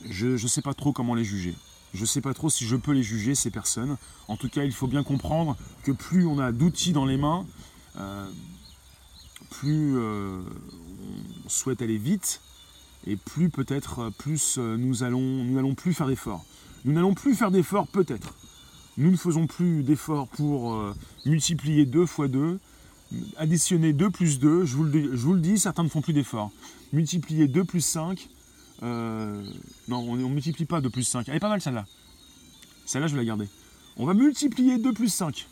je 0.09 0.27
ne 0.27 0.49
sais 0.49 0.63
pas 0.63 0.75
trop 0.75 0.93
comment 0.93 1.15
les 1.15 1.25
juger. 1.25 1.55
Je 1.95 2.01
ne 2.01 2.07
sais 2.07 2.21
pas 2.21 2.35
trop 2.35 2.51
si 2.51 2.67
je 2.67 2.77
peux 2.77 2.93
les 2.93 3.03
juger, 3.03 3.35
ces 3.35 3.51
personnes. 3.51 3.97
En 4.27 4.37
tout 4.37 4.49
cas, 4.49 4.65
il 4.65 4.73
faut 4.73 4.87
bien 4.87 5.03
comprendre 5.03 5.57
que 5.85 5.93
plus 5.93 6.27
on 6.27 6.39
a 6.39 6.53
d'outils 6.53 6.93
dans 6.93 7.07
les 7.07 7.17
mains, 7.17 7.47
euh, 7.99 8.29
plus 9.51 9.97
on 9.99 11.49
souhaite 11.49 11.81
aller 11.81 11.97
vite, 11.97 12.41
et 13.07 13.17
plus 13.17 13.49
peut-être 13.49 14.01
euh, 14.01 14.11
plus 14.11 14.57
euh, 14.59 14.77
nous 14.77 15.03
allons 15.03 15.21
nous 15.21 15.55
n'allons 15.55 15.75
plus 15.75 15.95
faire 15.95 16.07
d'efforts. 16.07 16.45
Nous 16.85 16.93
n'allons 16.93 17.15
plus 17.15 17.35
faire 17.35 17.51
d'efforts 17.51 17.87
peut-être. 17.89 18.35
Nous 18.97 19.11
ne 19.11 19.17
faisons 19.17 19.47
plus 19.47 19.83
d'efforts 19.83 20.29
pour 20.29 20.75
euh, 20.75 20.95
multiplier 21.25 21.87
2 21.87 22.07
fois 22.07 22.29
2, 22.29 22.59
additionner 23.37 23.93
2 23.93 24.11
plus 24.11 24.39
2, 24.39 24.65
je 24.65 24.77
vous 24.77 24.85
le, 24.85 25.41
dis, 25.41 25.59
certains 25.59 25.85
ne 25.85 25.89
font 25.89 26.03
plus 26.03 26.13
d'efforts. 26.13 26.51
Multiplier 26.93 27.49
2 27.49 27.65
plus 27.65 27.81
5, 27.81 28.29
non, 28.83 29.45
on 29.89 30.17
ne 30.17 30.25
multiplie 30.25 30.65
pas 30.65 30.81
2 30.81 30.91
plus 30.91 31.05
5. 31.05 31.29
Elle 31.29 31.37
est 31.37 31.41
pas 31.41 31.49
mal 31.49 31.61
celle-là. 31.61 31.87
Celle-là, 32.87 33.09
je 33.09 33.15
vais 33.15 33.21
la 33.21 33.27
garder. 33.27 33.49
On 33.97 34.07
va 34.07 34.15
multiplier 34.15 34.79
2 34.79 34.93
plus 34.93 35.13
5. 35.13 35.47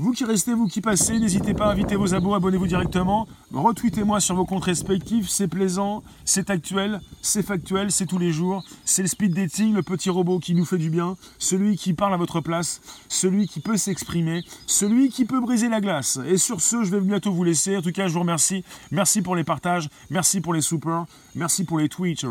Vous 0.00 0.12
qui 0.12 0.24
restez, 0.24 0.54
vous 0.54 0.66
qui 0.66 0.80
passez, 0.80 1.18
n'hésitez 1.18 1.52
pas 1.52 1.66
à 1.66 1.72
inviter 1.72 1.94
vos 1.94 2.14
abos, 2.14 2.32
abonnez-vous 2.32 2.66
directement. 2.66 3.28
Retweetez-moi 3.52 4.18
sur 4.18 4.34
vos 4.34 4.46
comptes 4.46 4.64
respectifs, 4.64 5.28
c'est 5.28 5.46
plaisant, 5.46 6.02
c'est 6.24 6.48
actuel, 6.48 7.02
c'est 7.20 7.42
factuel, 7.42 7.92
c'est 7.92 8.06
tous 8.06 8.16
les 8.16 8.32
jours. 8.32 8.64
C'est 8.86 9.02
le 9.02 9.08
speed 9.08 9.34
dating, 9.34 9.74
le 9.74 9.82
petit 9.82 10.08
robot 10.08 10.38
qui 10.38 10.54
nous 10.54 10.64
fait 10.64 10.78
du 10.78 10.88
bien, 10.88 11.18
celui 11.38 11.76
qui 11.76 11.92
parle 11.92 12.14
à 12.14 12.16
votre 12.16 12.40
place, 12.40 12.80
celui 13.10 13.46
qui 13.46 13.60
peut 13.60 13.76
s'exprimer, 13.76 14.42
celui 14.66 15.10
qui 15.10 15.26
peut 15.26 15.40
briser 15.40 15.68
la 15.68 15.82
glace. 15.82 16.18
Et 16.26 16.38
sur 16.38 16.62
ce, 16.62 16.82
je 16.82 16.90
vais 16.90 17.00
bientôt 17.02 17.30
vous 17.30 17.44
laisser. 17.44 17.76
En 17.76 17.82
tout 17.82 17.92
cas, 17.92 18.08
je 18.08 18.14
vous 18.14 18.20
remercie. 18.20 18.64
Merci 18.92 19.20
pour 19.20 19.36
les 19.36 19.44
partages, 19.44 19.90
merci 20.08 20.40
pour 20.40 20.54
les 20.54 20.62
supers, 20.62 21.04
merci 21.34 21.64
pour 21.64 21.78
les 21.78 21.90
tweets. 21.90 22.24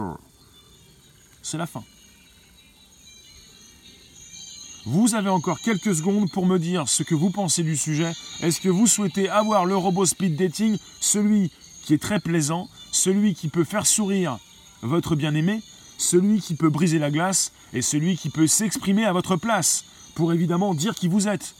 C'est 1.44 1.60
la 1.60 1.68
fin. 1.68 1.84
Vous 4.92 5.14
avez 5.14 5.30
encore 5.30 5.60
quelques 5.60 5.94
secondes 5.94 6.32
pour 6.32 6.48
me 6.48 6.58
dire 6.58 6.90
ce 6.90 7.04
que 7.04 7.14
vous 7.14 7.30
pensez 7.30 7.62
du 7.62 7.78
sujet. 7.78 8.12
Est-ce 8.42 8.60
que 8.60 8.70
vous 8.70 8.88
souhaitez 8.88 9.30
avoir 9.30 9.68
le 9.68 9.76
robot 9.76 10.08
speed 10.08 10.36
dating, 10.36 10.80
celui 11.00 11.52
qui 11.84 11.94
est 11.94 12.02
très 12.02 12.20
plaisant, 12.20 12.68
celui 12.92 13.36
qui 13.36 13.50
peut 13.50 13.64
faire 13.64 13.86
sourire 13.86 14.40
votre 14.82 15.16
bien-aimé, 15.16 15.62
celui 16.00 16.42
qui 16.42 16.56
peut 16.56 16.72
briser 16.72 16.98
la 16.98 17.12
glace 17.12 17.52
et 17.72 17.84
celui 17.84 18.18
qui 18.18 18.32
peut 18.32 18.48
s'exprimer 18.48 19.06
à 19.06 19.14
votre 19.14 19.36
place 19.36 19.86
pour 20.16 20.34
évidemment 20.34 20.74
dire 20.74 20.96
qui 20.96 21.08
vous 21.08 21.28
êtes? 21.28 21.54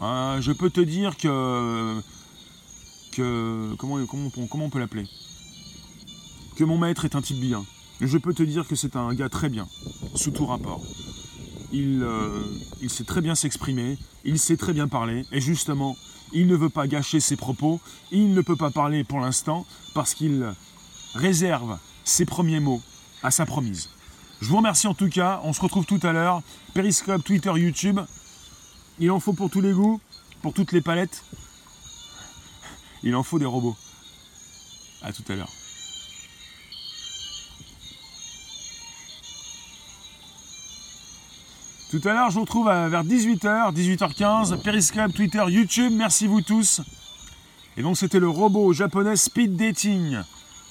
Euh, 0.00 0.38
je 0.42 0.52
peux 0.52 0.68
te 0.68 0.82
dire 0.82 1.16
que 1.16 2.02
que 3.12 3.74
comment, 3.78 4.04
comment, 4.04 4.28
comment 4.46 4.64
on 4.66 4.70
peut 4.70 4.78
l'appeler? 4.78 5.06
Que 6.54 6.64
mon 6.64 6.76
maître 6.76 7.06
est 7.06 7.16
un 7.16 7.22
type 7.22 7.40
bien. 7.40 7.64
Je 8.02 8.18
peux 8.18 8.34
te 8.34 8.42
dire 8.42 8.68
que 8.68 8.76
c'est 8.76 8.94
un 8.94 9.14
gars 9.14 9.30
très 9.30 9.48
bien, 9.48 9.66
sous 10.14 10.32
tout 10.32 10.44
rapport. 10.44 10.82
Euh, 11.74 12.42
il, 12.80 12.90
sait 12.90 13.04
très 13.04 13.20
bien 13.20 13.34
s'exprimer, 13.34 13.98
il 14.24 14.38
sait 14.38 14.56
très 14.56 14.72
bien 14.72 14.88
parler, 14.88 15.24
et 15.32 15.40
justement, 15.40 15.96
il 16.32 16.46
ne 16.46 16.56
veut 16.56 16.68
pas 16.68 16.86
gâcher 16.86 17.20
ses 17.20 17.36
propos, 17.36 17.80
il 18.10 18.34
ne 18.34 18.40
peut 18.40 18.56
pas 18.56 18.70
parler 18.70 19.04
pour 19.04 19.20
l'instant, 19.20 19.66
parce 19.94 20.14
qu'il 20.14 20.52
réserve 21.14 21.78
ses 22.04 22.24
premiers 22.24 22.60
mots 22.60 22.82
à 23.22 23.30
sa 23.30 23.46
promise. 23.46 23.88
Je 24.40 24.48
vous 24.48 24.56
remercie 24.56 24.86
en 24.86 24.94
tout 24.94 25.08
cas, 25.08 25.40
on 25.44 25.52
se 25.52 25.60
retrouve 25.60 25.86
tout 25.86 26.00
à 26.02 26.12
l'heure, 26.12 26.42
Periscope, 26.74 27.24
Twitter, 27.24 27.52
YouTube, 27.56 28.00
il 28.98 29.10
en 29.10 29.20
faut 29.20 29.32
pour 29.32 29.50
tous 29.50 29.60
les 29.60 29.72
goûts, 29.72 30.00
pour 30.42 30.52
toutes 30.52 30.72
les 30.72 30.80
palettes, 30.80 31.24
il 33.02 33.14
en 33.14 33.22
faut 33.22 33.38
des 33.38 33.44
robots. 33.44 33.76
A 35.02 35.12
tout 35.12 35.24
à 35.28 35.36
l'heure. 35.36 35.52
Tout 41.88 42.00
à 42.04 42.12
l'heure, 42.12 42.30
je 42.30 42.34
vous 42.34 42.40
retrouve 42.40 42.66
vers 42.66 43.04
18h, 43.04 43.72
18h15, 43.72 44.60
Periscope, 44.60 45.14
Twitter, 45.14 45.44
YouTube. 45.46 45.92
Merci 45.94 46.26
vous 46.26 46.40
tous. 46.40 46.80
Et 47.76 47.82
donc 47.82 47.96
c'était 47.96 48.18
le 48.18 48.28
robot 48.28 48.72
japonais 48.72 49.14
Speed 49.14 49.54
Dating 49.54 50.18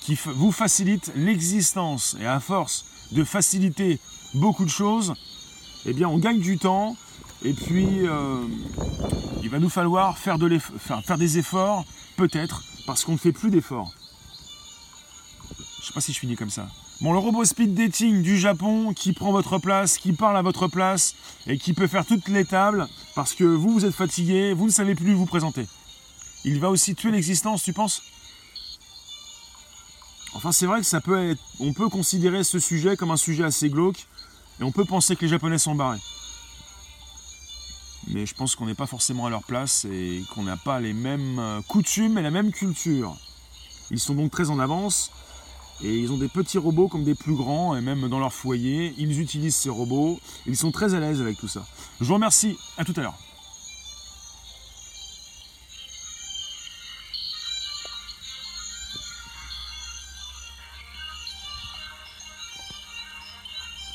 qui 0.02 0.20
vous 0.26 0.52
facilite 0.52 1.14
l'existence. 1.16 2.18
Et 2.20 2.26
à 2.26 2.42
force 2.42 2.86
de 3.14 3.24
faciliter 3.24 3.98
beaucoup 4.34 4.66
de 4.66 4.70
choses, 4.70 5.14
eh 5.86 5.94
bien 5.94 6.10
on 6.10 6.18
gagne 6.18 6.42
du 6.42 6.58
temps. 6.58 6.98
Et 7.46 7.54
puis 7.54 8.06
euh, 8.06 8.42
il 9.42 9.50
va 9.50 9.60
nous 9.60 9.70
falloir 9.70 10.18
faire, 10.18 10.38
de 10.38 10.60
faire, 10.60 11.02
faire 11.02 11.18
des 11.18 11.38
efforts, 11.38 11.86
peut-être, 12.18 12.62
parce 12.86 13.06
qu'on 13.06 13.14
ne 13.14 13.18
fait 13.18 13.32
plus 13.32 13.52
d'efforts. 13.52 13.94
Je 15.80 15.86
sais 15.86 15.94
pas 15.94 16.02
si 16.02 16.12
je 16.12 16.20
finis 16.20 16.36
comme 16.36 16.50
ça. 16.50 16.68
Bon, 17.02 17.12
le 17.12 17.20
robot 17.20 17.44
speed 17.44 17.74
dating 17.74 18.22
du 18.22 18.38
Japon 18.38 18.94
qui 18.94 19.12
prend 19.12 19.34
votre 19.34 19.58
place, 19.58 19.98
qui 19.98 20.14
parle 20.14 20.38
à 20.38 20.42
votre 20.42 20.70
place 20.70 21.14
et 21.46 21.58
qui 21.58 21.74
peut 21.74 21.88
faire 21.88 22.06
toutes 22.06 22.30
les 22.30 22.46
tables 22.46 22.88
parce 23.16 23.34
que 23.34 23.44
vous, 23.44 23.74
vous 23.74 23.86
êtes 23.86 23.94
fatigué, 23.94 24.54
vous 24.54 24.68
ne 24.68 24.72
savez 24.72 24.96
plus 24.96 25.14
vous 25.14 25.26
présenter. 25.26 25.68
Il 26.46 26.62
va 26.62 26.70
aussi 26.70 26.96
tuer 26.96 27.12
l'existence, 27.12 27.64
tu 27.64 27.74
penses? 27.74 28.02
Enfin, 30.36 30.54
c'est 30.54 30.66
vrai 30.68 30.80
que 30.80 30.86
ça 30.86 31.02
peut 31.02 31.32
être. 31.32 31.42
On 31.60 31.74
peut 31.74 31.90
considérer 31.90 32.46
ce 32.46 32.60
sujet 32.60 32.96
comme 32.96 33.12
un 33.12 33.18
sujet 33.18 33.44
assez 33.44 33.70
glauque 33.70 34.08
et 34.62 34.64
on 34.64 34.72
peut 34.72 34.86
penser 34.86 35.18
que 35.18 35.22
les 35.24 35.30
Japonais 35.30 35.58
sont 35.58 35.76
barrés. 35.76 36.02
Mais 38.08 38.26
je 38.26 38.36
pense 38.36 38.56
qu'on 38.56 38.68
n'est 38.68 38.74
pas 38.74 38.88
forcément 38.88 39.26
à 39.26 39.30
leur 39.30 39.44
place 39.44 39.84
et 39.84 40.24
qu'on 40.34 40.44
n'a 40.44 40.56
pas 40.56 40.80
les 40.80 40.94
mêmes 40.94 41.40
euh, 41.40 41.62
coutumes 41.68 42.18
et 42.18 42.22
la 42.22 42.32
même 42.32 42.54
culture. 42.54 43.18
Ils 43.92 44.00
sont 44.00 44.14
donc 44.14 44.32
très 44.32 44.50
en 44.50 44.60
avance 44.60 45.12
et 45.84 45.98
ils 45.98 46.12
ont 46.12 46.18
des 46.18 46.28
petits 46.28 46.58
robots 46.58 46.88
comme 46.88 47.04
des 47.04 47.16
plus 47.16 47.36
grands 47.36 47.76
et 47.76 47.82
même 47.82 48.08
dans 48.08 48.20
leur 48.20 48.34
foyer, 48.34 48.94
ils 48.98 49.20
utilisent 49.20 49.56
ces 49.56 49.70
robots. 49.70 50.20
Ils 50.46 50.56
sont 50.56 50.72
très 50.72 50.94
à 50.94 51.00
l'aise 51.00 51.22
avec 51.22 51.38
tout 51.38 51.48
ça. 51.48 51.66
Je 52.00 52.06
vous 52.06 52.14
remercie, 52.14 52.58
à 52.78 52.86
tout 52.86 52.94
à 52.96 53.02
l'heure. 53.02 53.18